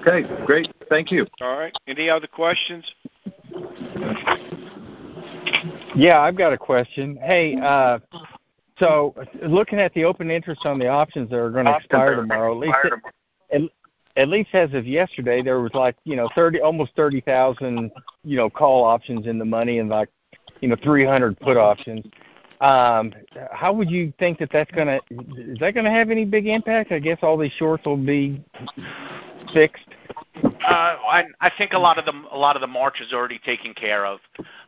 Okay, 0.00 0.22
great. 0.46 0.72
Thank 0.88 1.10
you. 1.10 1.26
All 1.40 1.58
right. 1.58 1.74
Any 1.86 2.08
other 2.08 2.26
questions? 2.26 2.84
Yeah, 6.00 6.20
I've 6.20 6.36
got 6.36 6.54
a 6.54 6.58
question. 6.58 7.18
Hey, 7.22 7.56
uh, 7.62 7.98
so, 8.78 9.14
looking 9.42 9.78
at 9.78 9.92
the 9.92 10.04
open 10.04 10.30
interest 10.30 10.64
on 10.64 10.78
the 10.78 10.88
options 10.88 11.28
that 11.28 11.36
are 11.36 11.50
going 11.50 11.66
to 11.66 11.76
expire 11.76 12.16
tomorrow, 12.16 12.52
at 12.52 12.58
least 12.58 12.76
at, 13.52 13.60
at 14.16 14.28
least 14.28 14.48
as 14.54 14.72
of 14.72 14.86
yesterday, 14.86 15.42
there 15.42 15.60
was 15.60 15.72
like 15.74 15.96
you 16.04 16.16
know 16.16 16.26
thirty, 16.34 16.58
almost 16.60 16.92
thirty 16.96 17.20
thousand, 17.20 17.90
you 18.24 18.38
know, 18.38 18.48
call 18.48 18.82
options 18.82 19.26
in 19.26 19.38
the 19.38 19.44
money 19.44 19.78
and 19.78 19.90
like 19.90 20.08
you 20.62 20.68
know 20.68 20.76
three 20.82 21.04
hundred 21.04 21.38
put 21.38 21.58
options. 21.58 22.06
Um, 22.62 23.12
how 23.52 23.74
would 23.74 23.90
you 23.90 24.10
think 24.18 24.38
that 24.38 24.48
that's 24.50 24.70
going 24.70 24.86
to 24.86 24.96
is 25.50 25.58
that 25.58 25.74
going 25.74 25.84
to 25.84 25.90
have 25.90 26.10
any 26.10 26.24
big 26.24 26.46
impact? 26.46 26.92
I 26.92 26.98
guess 26.98 27.18
all 27.20 27.36
these 27.36 27.52
shorts 27.52 27.84
will 27.84 27.98
be 27.98 28.42
fixed. 29.52 29.88
Uh, 30.36 30.48
I, 30.64 31.24
I 31.40 31.50
think 31.58 31.72
a 31.72 31.78
lot 31.78 31.98
of 31.98 32.04
the 32.04 32.12
a 32.30 32.38
lot 32.38 32.54
of 32.56 32.60
the 32.60 32.66
March 32.66 33.00
is 33.00 33.12
already 33.12 33.38
taken 33.40 33.74
care 33.74 34.06
of. 34.06 34.20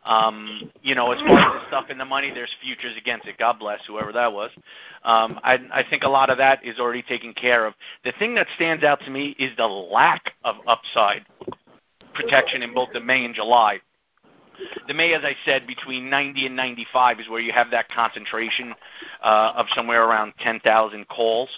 Um, 0.04 0.70
you 0.82 0.94
know, 0.94 1.12
as 1.12 1.20
far 1.20 1.38
as 1.38 1.62
the 1.62 1.68
stuff 1.68 1.90
in 1.90 1.98
the 1.98 2.04
money, 2.04 2.32
there's 2.34 2.50
futures 2.60 2.96
against 2.98 3.26
it. 3.26 3.38
God 3.38 3.58
bless 3.60 3.80
whoever 3.86 4.10
that 4.12 4.32
was. 4.32 4.50
Um, 5.04 5.38
I, 5.44 5.58
I 5.72 5.84
think 5.88 6.02
a 6.02 6.08
lot 6.08 6.30
of 6.30 6.38
that 6.38 6.64
is 6.64 6.80
already 6.80 7.02
taken 7.02 7.32
care 7.32 7.66
of. 7.66 7.74
The 8.04 8.12
thing 8.18 8.34
that 8.34 8.48
stands 8.56 8.82
out 8.82 9.00
to 9.00 9.10
me 9.10 9.36
is 9.38 9.56
the 9.56 9.66
lack 9.66 10.32
of 10.44 10.56
upside 10.66 11.24
protection 12.14 12.62
in 12.62 12.74
both 12.74 12.88
the 12.92 13.00
May 13.00 13.24
and 13.24 13.34
July. 13.34 13.78
The 14.88 14.94
May, 14.94 15.14
as 15.14 15.22
I 15.24 15.34
said, 15.44 15.66
between 15.66 16.10
90 16.10 16.46
and 16.46 16.56
95 16.56 17.20
is 17.20 17.28
where 17.28 17.40
you 17.40 17.52
have 17.52 17.70
that 17.70 17.88
concentration 17.88 18.74
uh, 19.22 19.52
of 19.56 19.66
somewhere 19.74 20.04
around 20.04 20.34
10,000 20.40 21.08
calls. 21.08 21.48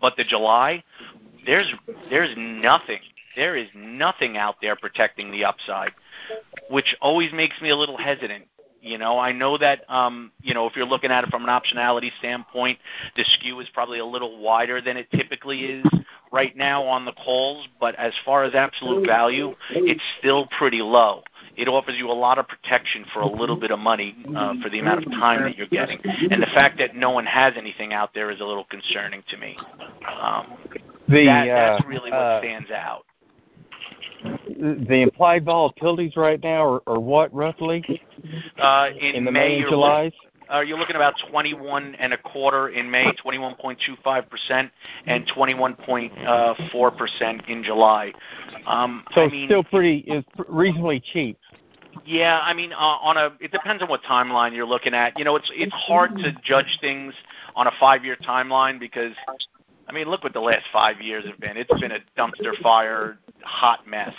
But 0.00 0.16
the 0.16 0.24
July, 0.24 0.82
there's 1.44 1.72
there's 2.10 2.34
nothing 2.36 3.00
there 3.38 3.56
is 3.56 3.68
nothing 3.74 4.36
out 4.36 4.56
there 4.60 4.76
protecting 4.76 5.30
the 5.30 5.44
upside, 5.44 5.92
which 6.70 6.94
always 7.00 7.32
makes 7.32 7.58
me 7.62 7.70
a 7.70 7.76
little 7.76 7.96
hesitant. 7.96 8.44
You 8.82 8.98
know, 8.98 9.18
I 9.18 9.32
know 9.32 9.58
that 9.58 9.88
um, 9.88 10.32
you 10.40 10.54
know 10.54 10.66
if 10.66 10.76
you're 10.76 10.86
looking 10.86 11.10
at 11.10 11.24
it 11.24 11.30
from 11.30 11.44
an 11.44 11.48
optionality 11.48 12.10
standpoint, 12.18 12.78
the 13.16 13.24
skew 13.24 13.58
is 13.60 13.68
probably 13.72 13.98
a 13.98 14.04
little 14.04 14.40
wider 14.40 14.80
than 14.80 14.96
it 14.96 15.10
typically 15.10 15.64
is 15.64 15.86
right 16.32 16.56
now 16.56 16.82
on 16.82 17.04
the 17.04 17.12
calls, 17.12 17.66
but 17.80 17.94
as 17.96 18.12
far 18.24 18.44
as 18.44 18.54
absolute 18.54 19.06
value, 19.06 19.54
it's 19.70 20.02
still 20.18 20.46
pretty 20.58 20.80
low. 20.80 21.22
It 21.56 21.66
offers 21.66 21.96
you 21.98 22.08
a 22.08 22.12
lot 22.12 22.38
of 22.38 22.46
protection 22.46 23.04
for 23.12 23.20
a 23.20 23.26
little 23.26 23.56
bit 23.56 23.72
of 23.72 23.78
money 23.78 24.16
uh, 24.36 24.54
for 24.62 24.68
the 24.68 24.78
amount 24.78 25.04
of 25.04 25.12
time 25.12 25.42
that 25.42 25.56
you're 25.56 25.66
getting, 25.66 25.98
and 26.30 26.40
the 26.40 26.50
fact 26.54 26.78
that 26.78 26.94
no 26.94 27.10
one 27.10 27.26
has 27.26 27.54
anything 27.56 27.92
out 27.92 28.14
there 28.14 28.30
is 28.30 28.40
a 28.40 28.44
little 28.44 28.64
concerning 28.64 29.24
to 29.28 29.36
me. 29.38 29.56
Um, 30.08 30.56
the, 31.08 31.24
that, 31.24 31.46
that's 31.46 31.84
uh, 31.84 31.88
really 31.88 32.10
what 32.10 32.20
uh, 32.20 32.40
stands 32.40 32.70
out 32.70 33.04
the 34.22 35.02
implied 35.02 35.44
volatilities 35.44 36.16
right 36.16 36.42
now 36.42 36.64
are, 36.64 36.82
are 36.86 37.00
what 37.00 37.32
roughly? 37.32 37.84
Uh, 38.58 38.90
in, 38.98 39.16
in 39.16 39.24
the 39.24 39.32
May, 39.32 39.48
May 39.48 39.60
and 39.60 39.68
July. 39.68 40.12
Uh, 40.52 40.60
you're 40.60 40.78
looking 40.78 40.96
about 40.96 41.14
21 41.30 41.94
and 41.96 42.12
a 42.12 42.18
quarter 42.18 42.70
in 42.70 42.90
May, 42.90 43.12
21.25 43.24 44.30
percent, 44.30 44.70
and 45.06 45.26
21.4 45.28 46.96
percent 46.96 47.42
in 47.48 47.62
July. 47.62 48.12
Um, 48.66 49.04
so 49.12 49.20
I 49.20 49.24
it's 49.24 49.32
mean, 49.32 49.48
still 49.48 49.64
pretty, 49.64 50.04
it's 50.06 50.26
reasonably 50.48 51.00
cheap. 51.00 51.38
Yeah, 52.04 52.40
I 52.42 52.54
mean, 52.54 52.72
uh, 52.72 52.76
on 52.76 53.16
a 53.16 53.36
it 53.40 53.52
depends 53.52 53.82
on 53.82 53.88
what 53.88 54.02
timeline 54.02 54.54
you're 54.54 54.66
looking 54.66 54.94
at. 54.94 55.18
You 55.18 55.24
know, 55.24 55.36
it's 55.36 55.50
it's 55.54 55.72
hard 55.74 56.16
to 56.18 56.32
judge 56.42 56.78
things 56.80 57.12
on 57.54 57.66
a 57.66 57.72
five-year 57.78 58.16
timeline 58.26 58.80
because 58.80 59.12
I 59.88 59.92
mean, 59.92 60.08
look 60.08 60.22
what 60.22 60.34
the 60.34 60.40
last 60.40 60.66
five 60.72 61.00
years 61.00 61.24
have 61.26 61.40
been. 61.40 61.56
It's 61.56 61.80
been 61.80 61.92
a 61.92 62.00
dumpster 62.16 62.56
fire, 62.62 63.18
hot 63.42 63.86
mess, 63.86 64.14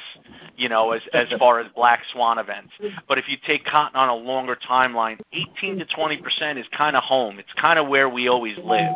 you 0.57 0.67
know, 0.67 0.91
as 0.91 1.01
as 1.13 1.27
far 1.39 1.59
as 1.59 1.67
black 1.75 2.01
swan 2.11 2.39
events. 2.39 2.71
But 3.07 3.17
if 3.17 3.25
you 3.27 3.37
take 3.45 3.65
cotton 3.65 3.95
on 3.95 4.09
a 4.09 4.15
longer 4.15 4.57
timeline, 4.67 5.19
18 5.31 5.77
to 5.79 5.85
20 5.85 6.21
percent 6.21 6.57
is 6.57 6.65
kind 6.75 6.95
of 6.95 7.03
home. 7.03 7.39
It's 7.39 7.53
kind 7.53 7.77
of 7.77 7.87
where 7.87 8.09
we 8.09 8.27
always 8.27 8.57
lived. 8.57 8.95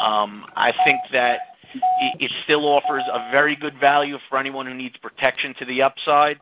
Um, 0.00 0.44
I 0.56 0.72
think 0.84 1.00
that 1.12 1.40
it, 1.74 2.16
it 2.20 2.32
still 2.44 2.66
offers 2.66 3.02
a 3.12 3.30
very 3.30 3.56
good 3.56 3.78
value 3.80 4.18
for 4.28 4.38
anyone 4.38 4.66
who 4.66 4.74
needs 4.74 4.96
protection 4.98 5.54
to 5.58 5.64
the 5.64 5.82
upside. 5.82 6.38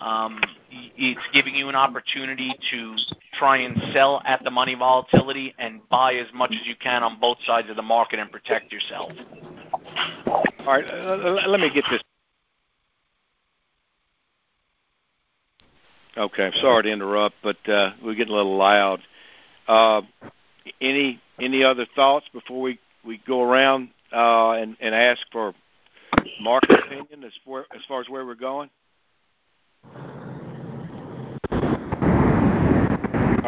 Um, 0.00 0.40
it's 0.70 1.20
giving 1.32 1.54
you 1.54 1.68
an 1.68 1.74
opportunity 1.74 2.54
to 2.70 2.96
try 3.34 3.58
and 3.58 3.80
sell 3.92 4.22
at 4.24 4.42
the 4.44 4.50
money 4.50 4.74
volatility 4.74 5.54
and 5.58 5.86
buy 5.88 6.14
as 6.14 6.26
much 6.32 6.52
as 6.52 6.66
you 6.66 6.74
can 6.76 7.02
on 7.02 7.20
both 7.20 7.38
sides 7.46 7.68
of 7.68 7.76
the 7.76 7.82
market 7.82 8.18
and 8.18 8.30
protect 8.30 8.72
yourself. 8.72 9.12
All 10.26 10.66
right, 10.66 10.84
uh, 10.84 11.48
let 11.48 11.60
me 11.60 11.70
get 11.72 11.84
this. 11.90 12.02
Okay, 16.16 16.50
sorry 16.60 16.84
to 16.84 16.90
interrupt, 16.90 17.36
but 17.42 17.56
uh, 17.68 17.92
we're 18.02 18.14
getting 18.14 18.32
a 18.32 18.36
little 18.36 18.56
loud. 18.56 19.00
Uh, 19.68 20.02
any 20.80 21.20
any 21.40 21.62
other 21.62 21.86
thoughts 21.94 22.26
before 22.32 22.60
we, 22.60 22.78
we 23.04 23.20
go 23.26 23.42
around 23.42 23.88
uh, 24.12 24.52
and, 24.52 24.76
and 24.80 24.94
ask 24.94 25.20
for 25.32 25.54
market 26.40 26.78
opinion 26.84 27.24
as 27.24 27.32
far, 27.44 27.66
as 27.74 27.80
far 27.88 28.00
as 28.00 28.08
where 28.08 28.26
we're 28.26 28.34
going? 28.34 28.68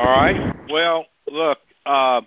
All 0.03 0.09
right. 0.09 0.55
Well, 0.71 1.07
look, 1.31 1.59
uh, 1.87 2.23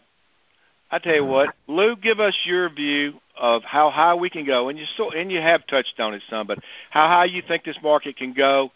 I 0.91 1.00
tell 1.00 1.15
you 1.15 1.26
what, 1.26 1.56
Lou, 1.68 1.96
give 1.96 2.20
us 2.20 2.38
your 2.46 2.70
view 2.70 3.15
of 3.38 3.63
how 3.63 3.89
high 3.89 4.15
we 4.15 4.30
can 4.30 4.46
go, 4.46 4.70
and 4.70 4.78
you 4.80 4.86
still 4.94 5.12
and 5.12 5.32
you 5.32 5.41
have 5.41 5.68
touched 5.68 6.00
on 6.00 6.13
it 6.13 6.22
some, 6.30 6.48
but 6.48 6.60
how 6.89 7.08
high 7.08 7.26
you 7.26 7.41
think 7.46 7.65
this 7.65 7.78
market 7.84 8.18
can 8.18 8.34
go, 8.34 8.72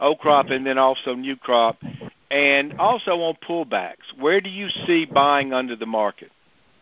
old 0.00 0.18
crop, 0.18 0.50
and 0.50 0.66
then 0.66 0.78
also 0.78 1.14
new 1.14 1.36
crop, 1.36 1.78
and 2.30 2.74
also 2.78 3.12
on 3.20 3.36
pullbacks. 3.46 4.18
Where 4.18 4.40
do 4.40 4.50
you 4.50 4.68
see 4.86 5.04
buying 5.04 5.52
under 5.52 5.76
the 5.76 5.86
market? 5.86 6.30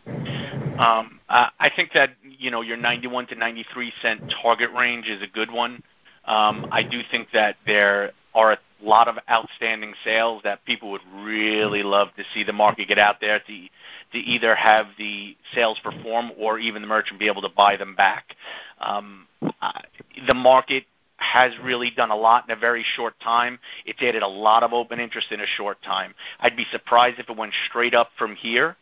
Um, 0.07 1.19
I 1.29 1.69
think 1.75 1.91
that 1.93 2.11
you 2.23 2.49
know 2.51 2.61
your 2.61 2.77
91 2.77 3.27
to 3.27 3.35
93 3.35 3.93
cent 4.01 4.33
target 4.41 4.69
range 4.75 5.07
is 5.07 5.21
a 5.21 5.27
good 5.27 5.51
one. 5.51 5.83
Um, 6.29 6.67
I 6.71 6.83
do 6.83 7.01
think 7.09 7.29
that 7.33 7.57
there 7.65 8.11
are 8.35 8.51
a 8.53 8.57
lot 8.81 9.07
of 9.07 9.17
outstanding 9.29 9.93
sales 10.03 10.41
that 10.43 10.63
people 10.63 10.91
would 10.91 11.01
really 11.15 11.81
love 11.81 12.09
to 12.17 12.23
see 12.33 12.43
the 12.43 12.53
market 12.53 12.87
get 12.87 12.99
out 12.99 13.15
there 13.19 13.39
to 13.39 13.67
to 14.11 14.17
either 14.17 14.55
have 14.55 14.85
the 14.97 15.35
sales 15.53 15.79
perform 15.83 16.31
or 16.37 16.59
even 16.59 16.83
the 16.83 16.87
merchant 16.87 17.19
be 17.19 17.27
able 17.27 17.41
to 17.41 17.49
buy 17.49 17.75
them 17.75 17.95
back. 17.95 18.35
Um, 18.79 19.27
uh, 19.61 19.81
the 20.27 20.33
market 20.33 20.85
has 21.17 21.51
really 21.63 21.91
done 21.95 22.11
a 22.11 22.15
lot 22.15 22.45
in 22.47 22.55
a 22.55 22.59
very 22.59 22.85
short 22.95 23.19
time. 23.19 23.59
It's 23.85 24.01
added 24.01 24.21
a 24.21 24.27
lot 24.27 24.63
of 24.63 24.71
open 24.71 24.99
interest 24.99 25.31
in 25.31 25.41
a 25.41 25.45
short 25.45 25.81
time. 25.81 26.13
I'd 26.39 26.55
be 26.55 26.65
surprised 26.71 27.19
if 27.19 27.29
it 27.29 27.35
went 27.35 27.53
straight 27.67 27.93
up 27.93 28.09
from 28.17 28.35
here 28.35 28.77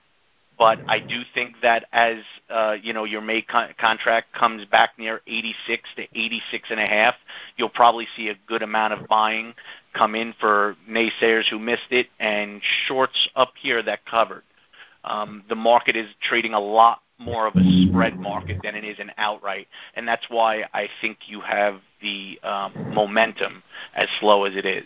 but 0.58 0.80
I 0.88 1.00
do 1.00 1.22
think 1.34 1.56
that 1.62 1.86
as 1.91 2.17
uh, 2.50 2.76
you 2.82 2.93
know 2.93 3.04
your 3.04 3.22
May 3.22 3.41
con- 3.41 3.74
contract 3.80 4.34
comes 4.34 4.65
back 4.65 4.91
near 4.98 5.22
86 5.28 5.89
to 5.98 6.04
86 6.04 6.70
and 6.72 6.80
a 6.80 6.86
half, 6.86 7.15
you'll 7.58 7.70
probably 7.70 8.08
see 8.15 8.30
a 8.30 8.36
good 8.48 8.63
amount 8.63 8.93
of 8.93 9.08
buying 9.08 9.54
come 9.93 10.15
in 10.15 10.34
for 10.39 10.76
naysayers 10.89 11.48
who 11.50 11.60
missed 11.60 11.91
it 11.91 12.08
and 12.20 12.62
shorts 12.88 13.30
up 13.36 13.54
here 13.62 13.82
that 13.84 14.06
covered. 14.06 14.43
Um, 15.04 15.43
the 15.48 15.56
market 15.56 15.96
is 15.96 16.08
trading 16.22 16.54
a 16.54 16.60
lot 16.60 17.02
more 17.20 17.48
of 17.48 17.56
a 17.56 17.88
spread 17.88 18.20
market 18.20 18.62
than 18.63 18.76
it 18.76 18.84
is 18.84 19.00
an 19.00 19.12
outright, 19.17 19.67
and 19.96 20.08
that's 20.08 20.26
why 20.30 20.63
I 20.74 20.88
think 21.02 21.17
you 21.28 21.41
have 21.41 21.80
the 22.02 22.39
um, 22.43 22.93
momentum 22.93 23.63
as 23.96 24.08
slow 24.20 24.43
as 24.43 24.56
it 24.56 24.65
is. 24.65 24.86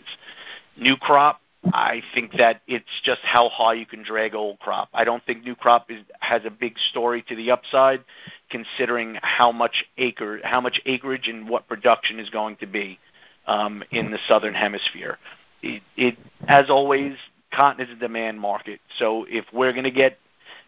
New 0.78 0.96
crop, 0.96 1.40
I 1.64 2.02
think 2.14 2.32
that 2.38 2.62
it's 2.66 2.84
just 3.04 3.20
how 3.22 3.48
high 3.48 3.74
you 3.74 3.86
can 3.86 4.02
drag 4.02 4.34
old 4.34 4.58
crop. 4.58 4.88
I 4.92 5.04
don't 5.04 5.24
think 5.24 5.44
new 5.44 5.54
crop 5.54 5.90
is, 5.90 6.00
has 6.20 6.42
a 6.44 6.50
big 6.50 6.76
story 6.90 7.22
to 7.28 7.36
the 7.36 7.50
upside, 7.52 8.02
considering 8.50 9.18
how 9.22 9.52
much 9.52 9.84
acre, 9.96 10.40
how 10.42 10.60
much 10.60 10.80
acreage 10.86 11.28
and 11.28 11.48
what 11.48 11.68
production 11.68 12.18
is 12.18 12.30
going 12.30 12.56
to 12.56 12.66
be 12.66 12.98
um, 13.46 13.84
in 13.92 14.10
the 14.10 14.18
southern 14.26 14.54
hemisphere. 14.54 15.18
It, 15.62 15.82
it, 15.96 16.18
as 16.48 16.68
always, 16.68 17.14
cotton 17.52 17.86
is 17.86 17.92
a 17.92 17.98
demand 17.98 18.40
market. 18.40 18.80
So 18.98 19.24
if 19.28 19.44
we're 19.52 19.72
going 19.72 19.84
to 19.84 19.90
get, 19.92 20.18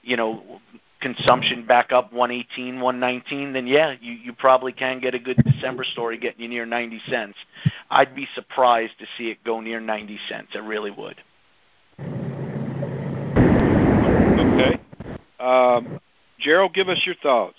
you 0.03 0.17
know, 0.17 0.61
consumption 1.05 1.67
back 1.67 1.93
up 1.93 2.11
118, 2.15 2.81
119, 2.81 3.53
then 3.53 3.67
yeah, 3.67 3.95
you, 4.01 4.15
you 4.15 4.33
probably 4.33 4.73
can 4.73 5.01
get 5.01 5.15
a 5.15 5.19
good 5.19 5.37
December 5.45 5.85
story 5.85 6.17
getting 6.17 6.41
you 6.41 6.49
near 6.49 6.65
90 6.65 6.99
cents. 7.11 7.37
I'd 7.91 8.17
be 8.17 8.27
surprised 8.35 8.99
to 9.01 9.07
see 9.19 9.25
it 9.25 9.45
go 9.45 9.61
near 9.61 9.81
90 9.81 10.19
cents. 10.31 10.49
I 10.55 10.59
really 10.59 10.91
would. 10.91 11.17
Okay. 14.41 14.81
Um, 15.39 16.01
Gerald, 16.41 16.73
give 16.73 16.89
us 16.89 17.03
your 17.05 17.17
thoughts. 17.17 17.59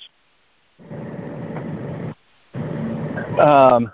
Um, 3.40 3.92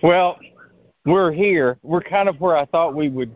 well, 0.02 0.38
we're 1.04 1.32
here. 1.32 1.76
We're 1.82 2.02
kind 2.02 2.28
of 2.28 2.40
where 2.40 2.56
I 2.56 2.66
thought 2.66 2.94
we 2.94 3.08
would 3.08 3.34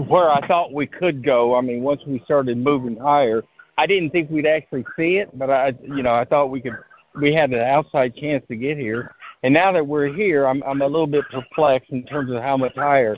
where 0.00 0.30
I 0.30 0.46
thought 0.46 0.72
we 0.72 0.86
could 0.86 1.24
go. 1.24 1.56
I 1.56 1.60
mean, 1.60 1.82
once 1.82 2.02
we 2.06 2.20
started 2.24 2.58
moving 2.58 2.96
higher, 2.96 3.42
I 3.76 3.86
didn't 3.86 4.10
think 4.10 4.30
we'd 4.30 4.46
actually 4.46 4.84
see 4.96 5.16
it, 5.18 5.36
but 5.38 5.50
I, 5.50 5.74
you 5.82 6.02
know, 6.02 6.14
I 6.14 6.24
thought 6.24 6.50
we 6.50 6.60
could. 6.60 6.76
We 7.20 7.32
had 7.32 7.52
an 7.52 7.60
outside 7.60 8.16
chance 8.16 8.44
to 8.48 8.56
get 8.56 8.76
here, 8.76 9.14
and 9.44 9.54
now 9.54 9.70
that 9.72 9.86
we're 9.86 10.12
here, 10.12 10.46
I'm 10.46 10.62
I'm 10.64 10.82
a 10.82 10.86
little 10.86 11.06
bit 11.06 11.24
perplexed 11.30 11.90
in 11.90 12.04
terms 12.04 12.32
of 12.32 12.42
how 12.42 12.56
much 12.56 12.74
higher. 12.74 13.16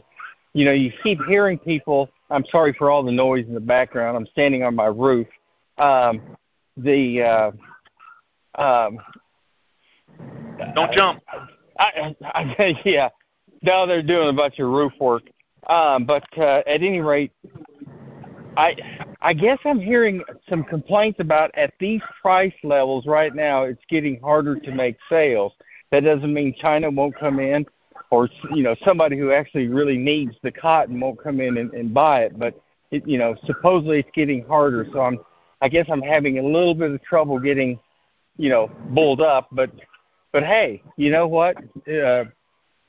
You 0.52 0.64
know, 0.66 0.72
you 0.72 0.92
keep 1.02 1.18
hearing 1.26 1.58
people. 1.58 2.10
I'm 2.30 2.44
sorry 2.50 2.74
for 2.76 2.90
all 2.90 3.02
the 3.02 3.12
noise 3.12 3.46
in 3.46 3.54
the 3.54 3.60
background. 3.60 4.16
I'm 4.16 4.26
standing 4.26 4.62
on 4.62 4.74
my 4.74 4.86
roof. 4.86 5.26
Um, 5.78 6.20
the 6.76 7.22
uh, 7.22 8.60
um, 8.60 8.98
don't 10.74 10.92
jump. 10.92 11.22
I, 11.78 12.14
I, 12.22 12.56
I, 12.58 12.80
yeah, 12.84 13.08
now 13.62 13.86
they're 13.86 14.02
doing 14.02 14.28
a 14.28 14.32
bunch 14.32 14.58
of 14.58 14.68
roof 14.68 14.92
work. 15.00 15.22
Um, 15.68 16.04
but 16.04 16.24
uh, 16.38 16.62
at 16.66 16.82
any 16.82 17.00
rate, 17.00 17.32
I 18.56 18.76
I 19.20 19.32
guess 19.32 19.58
I'm 19.64 19.80
hearing 19.80 20.22
some 20.48 20.64
complaints 20.64 21.20
about 21.20 21.50
at 21.54 21.74
these 21.80 22.00
price 22.22 22.54
levels 22.62 23.06
right 23.06 23.34
now. 23.34 23.64
It's 23.64 23.82
getting 23.88 24.20
harder 24.20 24.58
to 24.60 24.72
make 24.72 24.96
sales. 25.08 25.52
That 25.90 26.04
doesn't 26.04 26.32
mean 26.32 26.54
China 26.58 26.90
won't 26.90 27.18
come 27.18 27.40
in, 27.40 27.66
or 28.10 28.28
you 28.54 28.62
know 28.62 28.76
somebody 28.84 29.18
who 29.18 29.32
actually 29.32 29.68
really 29.68 29.98
needs 29.98 30.34
the 30.42 30.52
cotton 30.52 31.00
won't 31.00 31.22
come 31.22 31.40
in 31.40 31.58
and, 31.58 31.72
and 31.74 31.92
buy 31.92 32.22
it. 32.22 32.38
But 32.38 32.60
it, 32.90 33.06
you 33.06 33.18
know 33.18 33.34
supposedly 33.44 34.00
it's 34.00 34.10
getting 34.14 34.44
harder. 34.44 34.86
So 34.92 35.00
I'm 35.00 35.18
I 35.60 35.68
guess 35.68 35.86
I'm 35.90 36.02
having 36.02 36.38
a 36.38 36.42
little 36.42 36.74
bit 36.74 36.92
of 36.92 37.02
trouble 37.02 37.38
getting 37.38 37.78
you 38.36 38.48
know 38.48 38.70
bulled 38.90 39.20
up. 39.20 39.48
But 39.52 39.70
but 40.32 40.44
hey, 40.44 40.82
you 40.96 41.10
know 41.10 41.26
what? 41.26 41.56
Uh, 41.88 42.24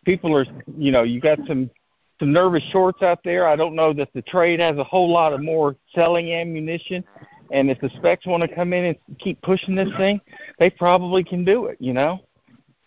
people 0.05 0.35
are 0.35 0.45
you 0.77 0.91
know 0.91 1.03
you 1.03 1.19
got 1.19 1.39
some 1.47 1.69
some 2.19 2.31
nervous 2.31 2.63
shorts 2.71 3.01
out 3.01 3.19
there. 3.23 3.47
I 3.47 3.55
don't 3.55 3.75
know 3.75 3.93
that 3.93 4.09
the 4.13 4.21
trade 4.23 4.59
has 4.59 4.77
a 4.77 4.83
whole 4.83 5.11
lot 5.11 5.33
of 5.33 5.41
more 5.41 5.75
selling 5.93 6.31
ammunition. 6.31 7.03
And 7.51 7.69
if 7.69 7.79
the 7.79 7.89
specs 7.97 8.25
want 8.25 8.43
to 8.43 8.53
come 8.53 8.73
in 8.73 8.85
and 8.85 9.19
keep 9.19 9.41
pushing 9.41 9.75
this 9.75 9.89
thing, 9.97 10.19
they 10.59 10.69
probably 10.69 11.23
can 11.23 11.45
do 11.45 11.65
it, 11.65 11.77
you 11.79 11.93
know? 11.93 12.19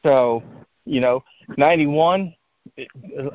So, 0.03 0.43
you 0.85 1.01
know, 1.01 1.23
91, 1.57 2.35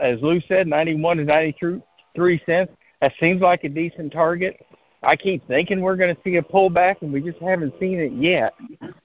as 0.02 0.22
Lou 0.22 0.40
said, 0.48 0.68
91 0.68 1.18
to 1.18 1.24
93 1.24 2.42
cents. 2.46 2.72
That 3.02 3.14
seems 3.20 3.42
like 3.42 3.64
a 3.64 3.70
decent 3.70 4.12
target. 4.12 4.64
I 5.04 5.16
keep 5.16 5.48
thinking 5.48 5.82
we're 5.82 5.96
going 5.96 6.16
to 6.16 6.22
see 6.24 6.38
a 6.38 6.42
pullback, 6.42 7.02
and 7.02 7.14
we 7.14 7.22
just 7.22 7.40
haven't 7.40 7.74
seen 7.80 8.00
it 8.00 8.12
yet, 8.14 8.54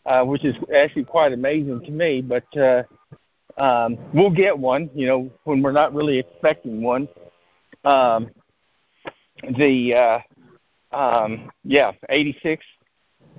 uh, 0.07 0.25
which 0.25 0.45
is 0.45 0.57
actually 0.75 1.05
quite 1.05 1.33
amazing 1.33 1.81
to 1.85 1.91
me. 1.91 2.23
But 2.23 2.57
uh, 2.57 2.85
um, 3.59 3.99
we'll 4.13 4.31
get 4.31 4.57
one, 4.57 4.91
you 4.95 5.07
know, 5.07 5.31
when 5.45 5.63
we're 5.63 5.73
not 5.73 5.95
really 5.95 6.19
expecting 6.19 6.83
one. 6.83 7.09
Um, 7.85 8.31
the 9.57 9.95
uh, 9.95 10.97
um, 10.97 11.51
yeah, 11.65 11.93
86 12.09 12.65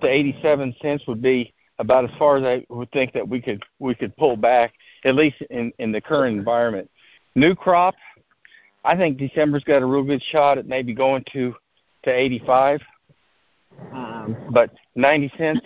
to 0.02 0.08
87 0.08 0.76
cents 0.82 1.04
would 1.08 1.22
be 1.22 1.54
about 1.80 2.06
as 2.06 2.12
far 2.18 2.38
as 2.38 2.44
I 2.44 2.66
would 2.74 2.92
think 2.92 3.14
that 3.14 3.28
we 3.28 3.42
could 3.42 3.64
we 3.80 3.96
could 3.96 4.16
pull 4.18 4.38
back, 4.38 4.74
at 5.04 5.16
least 5.16 5.38
in 5.50 5.72
in 5.80 5.92
the 5.92 6.02
current 6.02 6.38
environment. 6.38 6.90
New 7.36 7.56
crop, 7.56 7.96
I 8.84 8.96
think 8.96 9.18
December's 9.18 9.64
got 9.64 9.82
a 9.82 9.86
real 9.86 10.04
good 10.04 10.22
shot 10.22 10.58
at 10.58 10.68
maybe 10.68 10.94
going 10.94 11.24
to 11.34 11.56
to 12.04 12.12
85, 12.12 12.82
um, 13.94 14.36
but 14.52 14.72
90 14.96 15.32
cents. 15.38 15.62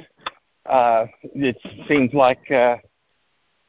Uh, 0.66 1.06
it 1.22 1.58
seems 1.88 2.14
like 2.14 2.52
uh, 2.52 2.76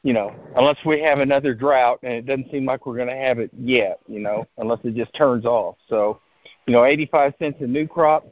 you 0.06 0.12
know, 0.12 0.32
unless 0.54 0.76
we 0.86 1.00
have 1.00 1.18
another 1.18 1.52
drought, 1.52 1.98
and 2.04 2.12
it 2.12 2.26
doesn't 2.26 2.48
seem 2.52 2.64
like 2.64 2.86
we're 2.86 2.94
going 2.94 3.08
to 3.08 3.16
have 3.16 3.40
it 3.40 3.50
yet, 3.58 3.98
you 4.06 4.20
know, 4.20 4.46
unless 4.56 4.78
it 4.84 4.94
just 4.94 5.12
turns 5.16 5.44
off. 5.44 5.74
So, 5.88 6.20
you 6.68 6.72
know, 6.72 6.84
85 6.84 7.34
cents 7.40 7.56
a 7.58 7.66
new 7.66 7.88
crop, 7.88 8.24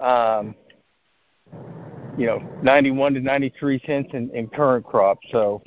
um, 0.00 0.54
you 2.16 2.24
know, 2.24 2.38
91 2.62 3.12
to 3.12 3.20
93 3.20 3.82
cents 3.86 4.08
in, 4.14 4.30
in 4.30 4.48
current 4.48 4.86
crop. 4.86 5.18
So, 5.30 5.62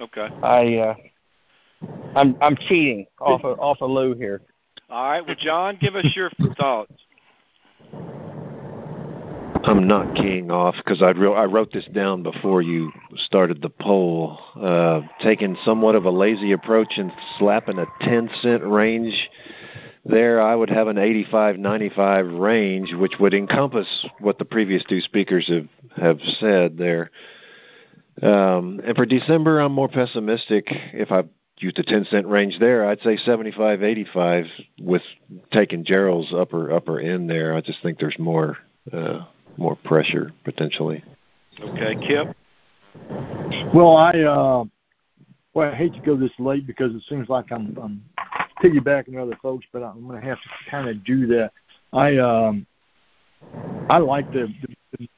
okay, 0.00 0.28
I, 0.42 0.76
uh, 0.76 0.94
I'm 2.16 2.38
I'm 2.40 2.56
cheating 2.56 3.04
off 3.20 3.44
of 3.44 3.60
off 3.60 3.82
of 3.82 3.90
Lou 3.90 4.14
here. 4.14 4.40
All 4.88 5.10
right, 5.10 5.26
well, 5.26 5.36
John, 5.38 5.76
give 5.78 5.96
us 5.96 6.06
your 6.16 6.30
thoughts. 6.58 6.92
I'm 9.68 9.86
not 9.86 10.14
keying 10.14 10.50
off 10.50 10.76
because 10.78 11.02
I 11.02 11.08
I 11.10 11.44
wrote 11.44 11.74
this 11.74 11.84
down 11.92 12.22
before 12.22 12.62
you 12.62 12.90
started 13.16 13.60
the 13.60 13.68
poll. 13.68 14.38
Uh, 14.58 15.02
taking 15.20 15.58
somewhat 15.62 15.94
of 15.94 16.06
a 16.06 16.10
lazy 16.10 16.52
approach 16.52 16.94
and 16.96 17.12
slapping 17.38 17.78
a 17.78 17.84
10 18.00 18.30
cent 18.40 18.64
range 18.64 19.28
there, 20.06 20.40
I 20.40 20.54
would 20.54 20.70
have 20.70 20.88
an 20.88 20.96
85-95 20.96 22.40
range, 22.40 22.94
which 22.94 23.12
would 23.20 23.34
encompass 23.34 23.86
what 24.20 24.38
the 24.38 24.46
previous 24.46 24.82
two 24.84 25.02
speakers 25.02 25.46
have 25.48 25.68
have 26.00 26.18
said 26.40 26.78
there. 26.78 27.10
Um, 28.22 28.80
and 28.82 28.96
for 28.96 29.04
December, 29.04 29.60
I'm 29.60 29.72
more 29.72 29.88
pessimistic. 29.88 30.66
If 30.94 31.12
I 31.12 31.24
used 31.58 31.78
a 31.78 31.82
10 31.82 32.06
cent 32.06 32.26
range 32.26 32.58
there, 32.58 32.88
I'd 32.88 33.02
say 33.02 33.18
75-85 33.18 34.46
with 34.80 35.02
taking 35.52 35.84
Gerald's 35.84 36.32
upper 36.32 36.72
upper 36.72 36.98
end 36.98 37.28
there. 37.28 37.54
I 37.54 37.60
just 37.60 37.82
think 37.82 37.98
there's 37.98 38.18
more. 38.18 38.56
Uh, 38.90 39.26
more 39.58 39.76
pressure 39.76 40.32
potentially. 40.44 41.04
Okay, 41.60 41.96
Kip. 42.06 42.36
Well, 43.74 43.96
I 43.96 44.10
uh, 44.20 44.64
well, 45.54 45.70
I 45.70 45.74
hate 45.74 45.94
to 45.94 46.00
go 46.00 46.16
this 46.16 46.30
late 46.38 46.66
because 46.66 46.94
it 46.94 47.02
seems 47.08 47.28
like 47.28 47.50
I'm, 47.50 47.76
I'm 47.82 48.04
piggybacking 48.62 49.20
other 49.20 49.36
folks, 49.42 49.66
but 49.72 49.82
I'm 49.82 50.06
going 50.06 50.20
to 50.20 50.26
have 50.26 50.40
to 50.40 50.48
kind 50.70 50.88
of 50.88 51.04
do 51.04 51.26
that. 51.28 51.52
I 51.92 52.16
um, 52.18 52.66
I 53.90 53.98
like 53.98 54.30
the, 54.32 54.52
the 54.98 55.08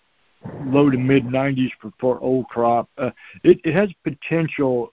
low 0.65 0.91
to 0.91 0.99
mid 0.99 1.25
90s 1.25 1.71
for, 1.81 1.93
for 2.01 2.21
old 2.21 2.49
crop. 2.49 2.89
Uh, 2.97 3.11
it, 3.45 3.61
it 3.65 3.75
has 3.75 3.91
potential 4.05 4.93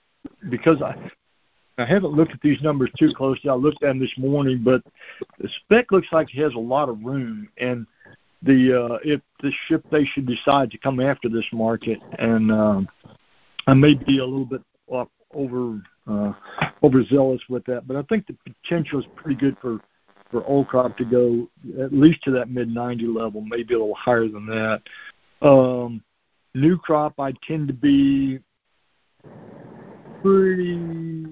because 0.50 0.82
I 0.82 0.94
I 1.78 1.84
haven't 1.84 2.12
looked 2.12 2.32
at 2.32 2.40
these 2.40 2.60
numbers 2.60 2.90
too 2.98 3.12
closely. 3.16 3.48
I 3.48 3.54
looked 3.54 3.82
at 3.82 3.88
them 3.88 4.00
this 4.00 4.12
morning, 4.18 4.62
but 4.64 4.82
the 5.38 5.48
spec 5.60 5.92
looks 5.92 6.08
like 6.10 6.34
it 6.34 6.42
has 6.42 6.54
a 6.54 6.58
lot 6.58 6.88
of 6.88 7.02
room 7.04 7.48
and 7.58 7.86
the 8.42 8.84
uh, 8.84 8.98
if 9.04 9.20
the 9.42 9.52
ship 9.66 9.84
they 9.90 10.04
should 10.04 10.26
decide 10.26 10.70
to 10.70 10.78
come 10.78 11.00
after 11.00 11.28
this 11.28 11.46
market, 11.52 11.98
and 12.18 12.52
uh, 12.52 12.80
I 13.66 13.74
may 13.74 13.94
be 13.94 14.18
a 14.18 14.24
little 14.24 14.46
bit 14.46 14.62
off, 14.86 15.08
over 15.34 15.80
uh, 16.06 16.32
overzealous 16.82 17.42
with 17.48 17.64
that. 17.66 17.86
But 17.86 17.96
I 17.96 18.02
think 18.02 18.26
the 18.26 18.36
potential 18.62 19.00
is 19.00 19.06
pretty 19.16 19.38
good 19.38 19.56
for 19.60 19.80
for 20.30 20.44
old 20.46 20.68
crop 20.68 20.96
to 20.98 21.04
go 21.04 21.48
at 21.82 21.92
least 21.92 22.22
to 22.24 22.30
that 22.32 22.50
mid 22.50 22.68
90 22.68 23.06
level, 23.06 23.40
maybe 23.40 23.74
a 23.74 23.78
little 23.78 23.94
higher 23.94 24.28
than 24.28 24.46
that. 24.46 24.82
Um, 25.40 26.02
new 26.54 26.76
crop, 26.76 27.14
I 27.18 27.32
tend 27.46 27.68
to 27.68 27.74
be 27.74 28.40
pretty 30.22 31.26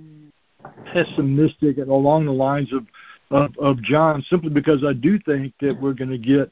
pessimistic 0.92 1.78
and 1.78 1.90
along 1.90 2.26
the 2.26 2.32
lines 2.32 2.72
of, 2.72 2.86
of, 3.30 3.56
of 3.58 3.82
John, 3.82 4.22
simply 4.30 4.50
because 4.50 4.84
I 4.84 4.92
do 4.92 5.18
think 5.26 5.52
that 5.60 5.78
we're 5.80 5.92
going 5.92 6.10
to 6.10 6.18
get 6.18 6.50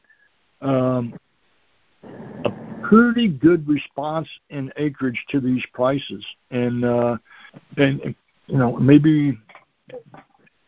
um, 0.64 1.14
a 2.44 2.50
pretty 2.82 3.28
good 3.28 3.66
response 3.68 4.28
in 4.50 4.72
acreage 4.76 5.22
to 5.30 5.40
these 5.40 5.64
prices, 5.72 6.24
and 6.50 6.84
uh, 6.84 7.16
and, 7.76 8.14
you 8.46 8.58
know 8.58 8.76
maybe 8.76 9.38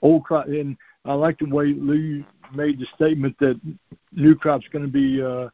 old 0.03 0.25
crop. 0.25 0.47
And 0.47 0.77
I 1.05 1.15
like 1.15 1.39
the 1.39 1.47
way 1.47 1.75
Lou 1.77 2.25
made 2.55 2.79
the 2.79 2.87
statement 2.95 3.37
that 3.41 3.61
new 4.13 4.35
crop's 4.35 4.69
going 4.69 4.85
to 4.85 4.91
be 4.91 5.23
uh, 5.23 5.49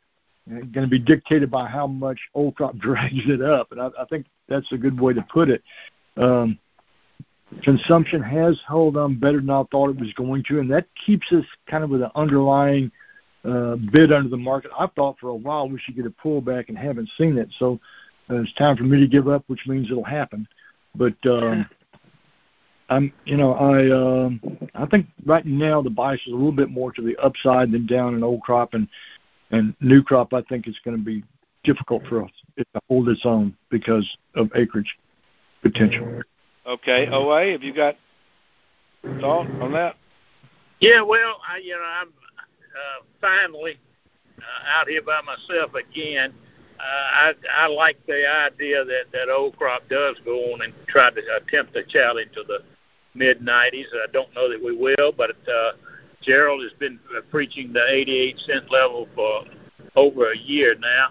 going 0.49 0.85
to 0.85 0.89
be 0.89 0.99
dictated 0.99 1.51
by 1.51 1.67
how 1.67 1.87
much 1.87 2.19
old 2.35 2.57
crop 2.57 2.77
drags 2.79 3.23
it 3.27 3.41
up, 3.41 3.73
and 3.73 3.81
I, 3.81 3.89
I 3.99 4.05
think 4.07 4.27
that's 4.49 4.71
a 4.73 4.77
good 4.77 5.01
way 5.01 5.15
to 5.15 5.23
put 5.33 5.49
it. 5.49 5.63
Um, 6.17 6.59
consumption 7.63 8.23
has 8.23 8.59
held 8.67 8.97
on 8.97 9.19
better 9.19 9.39
than 9.39 9.51
I 9.51 9.63
thought 9.71 9.91
it 9.91 10.01
was 10.01 10.13
going 10.15 10.43
to, 10.49 10.61
and 10.61 10.71
that 10.71 10.87
keeps 11.07 11.31
us 11.33 11.45
kind 11.71 11.85
of 11.85 11.91
with 11.91 12.03
an 12.03 12.11
underlying 12.15 12.91
uh, 13.45 13.77
bid 13.93 14.13
under 14.13 14.29
the 14.29 14.37
market. 14.37 14.71
I 14.79 14.87
thought 14.87 15.19
for 15.19 15.29
a 15.29 15.35
while 15.35 15.69
we 15.69 15.79
should 15.79 15.97
get 15.97 16.07
a 16.07 16.11
pullback 16.11 16.69
and 16.69 16.79
haven't 16.79 17.11
seen 17.19 17.39
it. 17.39 17.49
So 17.59 17.81
uh, 18.31 18.37
it's 18.37 18.53
time 18.55 18.77
for 18.77 18.85
me 18.85 19.01
to 19.01 19.09
give 19.09 19.29
up, 19.29 19.45
which 19.49 19.67
means 19.67 19.91
it'll 19.91 20.05
happen. 20.05 20.47
But 20.95 21.15
um, 21.25 21.67
I'm, 22.89 23.13
you 23.25 23.37
know, 23.37 23.55
I 23.55 23.91
um, 23.91 24.41
I 24.75 24.87
think 24.87 25.07
right 25.25 25.47
now 25.47 25.83
the 25.83 25.91
bias 25.91 26.21
is 26.27 26.33
a 26.33 26.37
little 26.37 26.53
bit 26.53 26.71
more 26.71 26.93
to 26.93 27.03
the 27.03 27.17
upside 27.17 27.73
than 27.73 27.87
down 27.87 28.15
in 28.15 28.23
old 28.23 28.43
crop 28.43 28.75
and 28.75 28.87
and 29.51 29.75
new 29.81 30.03
crop. 30.03 30.33
I 30.35 30.43
think 30.43 30.67
it's 30.67 30.79
going 30.85 30.97
to 30.97 31.03
be 31.03 31.23
difficult 31.65 32.07
for 32.07 32.25
us 32.25 32.31
to 32.59 32.65
hold 32.89 33.09
its 33.09 33.25
own 33.25 33.57
because 33.71 34.09
of 34.35 34.51
acreage 34.55 34.97
potential. 35.63 36.23
Okay, 36.67 37.09
OA, 37.11 37.53
have 37.53 37.63
you 37.63 37.75
got 37.75 37.97
thought 39.21 39.49
on 39.61 39.73
that? 39.73 39.97
Yeah, 40.81 41.03
well, 41.03 41.41
I, 41.49 41.59
you 41.59 41.77
know, 41.77 41.83
I'm 41.83 42.09
uh, 42.75 43.05
finally 43.21 43.79
uh, 44.39 44.79
out 44.79 44.89
here 44.89 45.03
by 45.03 45.21
myself 45.23 45.73
again. 45.75 46.33
Uh, 46.79 46.83
I 46.83 47.33
I 47.51 47.67
like 47.69 48.05
the 48.07 48.27
idea 48.27 48.85
that 48.85 49.05
that 49.13 49.31
old 49.31 49.57
crop 49.57 49.89
does 49.89 50.17
go 50.25 50.53
on 50.53 50.63
and 50.63 50.73
try 50.89 51.11
to 51.11 51.21
attempt 51.37 51.77
a 51.77 51.85
challenge 51.85 52.33
to 52.35 52.43
the 52.43 52.61
mid 53.15 53.41
90s. 53.41 53.87
I 53.95 54.11
don't 54.13 54.35
know 54.35 54.49
that 54.51 54.63
we 54.63 54.77
will, 54.77 55.13
but 55.13 55.31
uh, 55.31 55.73
Gerald 56.23 56.63
has 56.63 56.73
been 56.79 56.99
preaching 57.31 57.73
the 57.73 57.85
88 57.89 58.39
cent 58.41 58.71
level 58.71 59.09
for 59.15 59.45
over 59.97 60.33
a 60.33 60.39
year 60.39 60.75
now, 60.79 61.09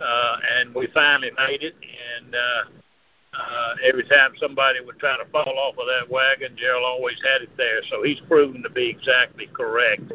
uh, 0.00 0.36
and 0.58 0.74
we 0.74 0.86
finally 0.94 1.30
made 1.36 1.62
it. 1.62 1.74
And 2.16 2.34
uh, 2.34 3.38
uh, 3.38 3.74
every 3.84 4.04
time 4.04 4.32
somebody 4.38 4.80
would 4.80 4.98
try 4.98 5.16
to 5.16 5.30
fall 5.30 5.58
off 5.58 5.76
of 5.78 5.86
that 5.86 6.10
wagon, 6.10 6.56
Gerald 6.56 6.84
always 6.84 7.20
had 7.22 7.42
it 7.42 7.50
there. 7.56 7.82
So 7.90 8.02
he's 8.02 8.20
proven 8.28 8.62
to 8.62 8.70
be 8.70 8.88
exactly 8.88 9.48
correct. 9.52 10.12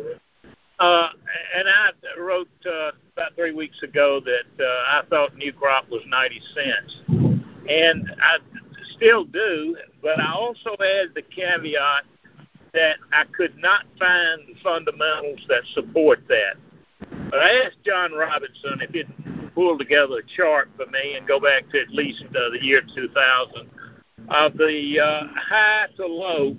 Uh, 0.80 1.10
and 1.56 1.68
I 1.68 1.90
wrote 2.20 2.50
uh, 2.66 2.92
about 3.14 3.36
three 3.36 3.54
weeks 3.54 3.82
ago 3.82 4.22
that 4.24 4.64
uh, 4.64 4.84
I 4.88 5.02
thought 5.10 5.36
new 5.36 5.52
crop 5.52 5.90
was 5.90 6.04
90 6.08 6.42
cents. 6.54 7.02
And 7.68 8.12
I 8.22 8.38
still 8.96 9.26
do, 9.26 9.76
but 10.02 10.20
I 10.20 10.34
also 10.34 10.72
had 10.80 11.14
the 11.16 11.24
caveat 11.24 12.04
that 12.74 12.98
I 13.12 13.24
could 13.36 13.58
not 13.58 13.86
find 13.98 14.42
the 14.48 14.56
fundamentals 14.64 15.40
that 15.50 15.64
support 15.74 16.20
that. 16.28 16.56
But 17.32 17.40
I 17.40 17.66
asked 17.66 17.78
John 17.86 18.14
Robinson 18.14 18.80
if 18.82 18.92
he'd 18.92 19.54
pull 19.56 19.78
together 19.78 20.20
a 20.20 20.38
chart 20.38 20.70
for 20.78 20.86
me 20.86 21.16
and 21.18 21.28
go 21.28 21.40
back 21.40 21.68
to 21.72 21.82
at 21.82 21.90
least 21.90 22.24
uh, 22.30 22.50
the 22.52 22.60
year 22.62 22.82
2000 22.82 23.70
of 24.30 24.54
the 24.58 25.00
uh, 25.00 25.28
high 25.36 25.88
to 25.96 26.06
low 26.06 26.56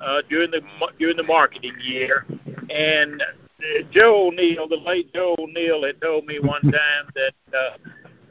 uh, 0.00 0.22
during 0.28 0.50
the 0.50 0.60
during 0.98 1.16
the 1.16 1.22
marketing 1.22 1.74
year, 1.80 2.26
and 2.68 3.22
Joe 3.90 4.28
O'Neill, 4.28 4.68
the 4.68 4.76
late 4.76 5.12
Joe 5.14 5.34
O'Neill, 5.38 5.84
had 5.84 6.00
told 6.00 6.26
me 6.26 6.38
one 6.38 6.62
time 6.62 7.10
that 7.14 7.32
uh, 7.56 7.76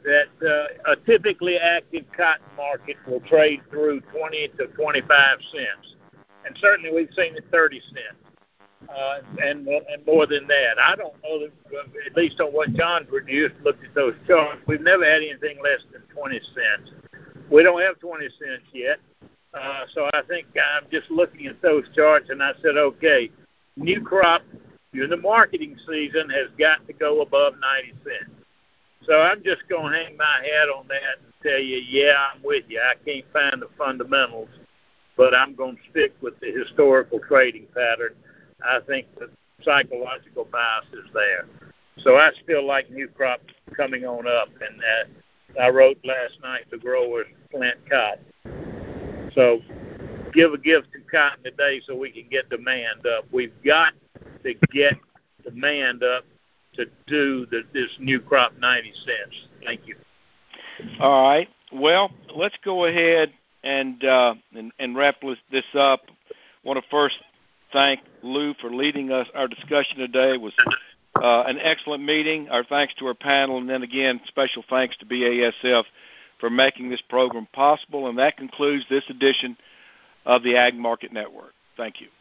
that 0.04 0.28
uh, 0.46 0.92
a 0.92 0.96
typically 1.04 1.56
active 1.56 2.04
cotton 2.16 2.46
market 2.56 2.96
will 3.06 3.20
trade 3.20 3.60
through 3.70 4.00
20 4.00 4.48
to 4.58 4.66
25 4.68 5.38
cents, 5.52 5.96
and 6.44 6.56
certainly 6.60 6.92
we've 6.92 7.12
seen 7.14 7.34
it 7.34 7.44
30 7.50 7.80
cents 7.80 8.26
uh, 8.88 9.18
and 9.42 9.66
and 9.66 10.06
more 10.06 10.26
than 10.26 10.46
that. 10.46 10.78
I 10.78 10.94
don't 10.96 11.14
know 11.22 11.40
that, 11.40 11.50
at 12.06 12.16
least 12.16 12.40
on 12.40 12.52
what 12.52 12.72
John 12.74 13.06
produced, 13.06 13.54
looked 13.64 13.84
at 13.84 13.94
those 13.94 14.14
charts. 14.26 14.60
We've 14.66 14.80
never 14.80 15.04
had 15.04 15.22
anything 15.22 15.58
less 15.62 15.80
than 15.92 16.02
20 16.14 16.40
cents. 16.54 16.92
We 17.50 17.62
don't 17.62 17.80
have 17.80 17.98
20 17.98 18.24
cents 18.38 18.64
yet. 18.72 18.98
Uh, 19.54 19.84
so 19.94 20.08
I 20.12 20.22
think 20.28 20.46
I'm 20.54 20.88
just 20.90 21.10
looking 21.10 21.46
at 21.46 21.60
those 21.62 21.84
charts, 21.94 22.30
and 22.30 22.42
I 22.42 22.52
said, 22.62 22.76
okay, 22.76 23.30
new 23.76 24.02
crop 24.02 24.42
during 24.96 25.10
the 25.10 25.16
marketing 25.16 25.76
season 25.86 26.30
has 26.30 26.48
got 26.58 26.86
to 26.86 26.92
go 26.92 27.20
above 27.20 27.54
90 27.60 27.92
cents. 28.02 28.30
So 29.04 29.20
I'm 29.20 29.44
just 29.44 29.68
going 29.68 29.92
to 29.92 29.98
hang 29.98 30.16
my 30.16 30.40
hat 30.42 30.68
on 30.68 30.88
that 30.88 31.22
and 31.22 31.32
tell 31.42 31.60
you, 31.60 31.76
yeah, 31.76 32.14
I'm 32.34 32.42
with 32.42 32.64
you. 32.68 32.80
I 32.80 32.94
can't 33.04 33.24
find 33.32 33.62
the 33.62 33.68
fundamentals, 33.78 34.48
but 35.16 35.34
I'm 35.34 35.54
going 35.54 35.76
to 35.76 35.82
stick 35.90 36.14
with 36.20 36.40
the 36.40 36.50
historical 36.50 37.20
trading 37.28 37.66
pattern 37.74 38.14
I 38.64 38.80
think 38.86 39.06
the 39.18 39.28
psychological 39.62 40.46
bias 40.50 40.86
is 40.92 41.10
there. 41.12 41.46
So 41.98 42.16
I 42.16 42.30
still 42.42 42.66
like 42.66 42.90
new 42.90 43.08
crop 43.08 43.40
coming 43.76 44.04
on 44.04 44.26
up, 44.26 44.48
and 44.60 44.80
uh, 44.80 45.60
I 45.62 45.70
wrote 45.70 45.98
last 46.04 46.38
night 46.42 46.64
to 46.70 46.78
growers 46.78 47.26
plant 47.50 47.78
cotton. 47.88 48.24
So 49.34 49.60
give 50.36 50.52
a 50.52 50.58
gift 50.58 50.88
to 50.92 51.00
cotton 51.10 51.42
today 51.42 51.80
so 51.84 51.96
we 51.96 52.10
can 52.10 52.28
get 52.30 52.48
demand 52.50 53.06
up. 53.06 53.24
We've 53.32 53.54
got 53.64 53.94
to 54.44 54.54
get 54.72 54.94
demand 55.42 56.04
up 56.04 56.24
to 56.74 56.84
do 57.06 57.46
the, 57.50 57.62
this 57.72 57.88
new 57.98 58.20
crop 58.20 58.52
90 58.58 58.92
cents. 58.92 59.48
Thank 59.64 59.80
you. 59.86 59.96
All 61.00 61.22
right. 61.22 61.48
Well, 61.72 62.10
let's 62.34 62.56
go 62.64 62.84
ahead 62.84 63.32
and 63.64 64.04
uh, 64.04 64.34
and, 64.54 64.70
and 64.78 64.94
wrap 64.94 65.16
this 65.50 65.64
up. 65.74 66.02
Want 66.64 66.78
to 66.78 66.88
first 66.90 67.16
thank 67.72 68.00
Lou 68.22 68.54
for 68.60 68.70
leading 68.70 69.10
us 69.10 69.26
our 69.34 69.48
discussion 69.48 69.98
today. 69.98 70.34
It 70.34 70.40
was 70.40 70.52
uh, 71.20 71.44
an 71.46 71.58
excellent 71.60 72.04
meeting. 72.04 72.48
Our 72.50 72.62
thanks 72.62 72.94
to 72.98 73.06
our 73.06 73.14
panel, 73.14 73.58
and 73.58 73.68
then 73.68 73.82
again, 73.82 74.20
special 74.28 74.62
thanks 74.68 74.96
to 74.98 75.06
BASF 75.06 75.84
for 76.38 76.50
making 76.50 76.90
this 76.90 77.02
program 77.08 77.48
possible. 77.52 78.08
And 78.08 78.18
that 78.18 78.36
concludes 78.36 78.84
this 78.88 79.04
edition 79.08 79.56
of 80.26 80.42
the 80.42 80.56
Ag 80.56 80.74
Market 80.74 81.12
Network. 81.12 81.54
Thank 81.76 82.00
you. 82.00 82.08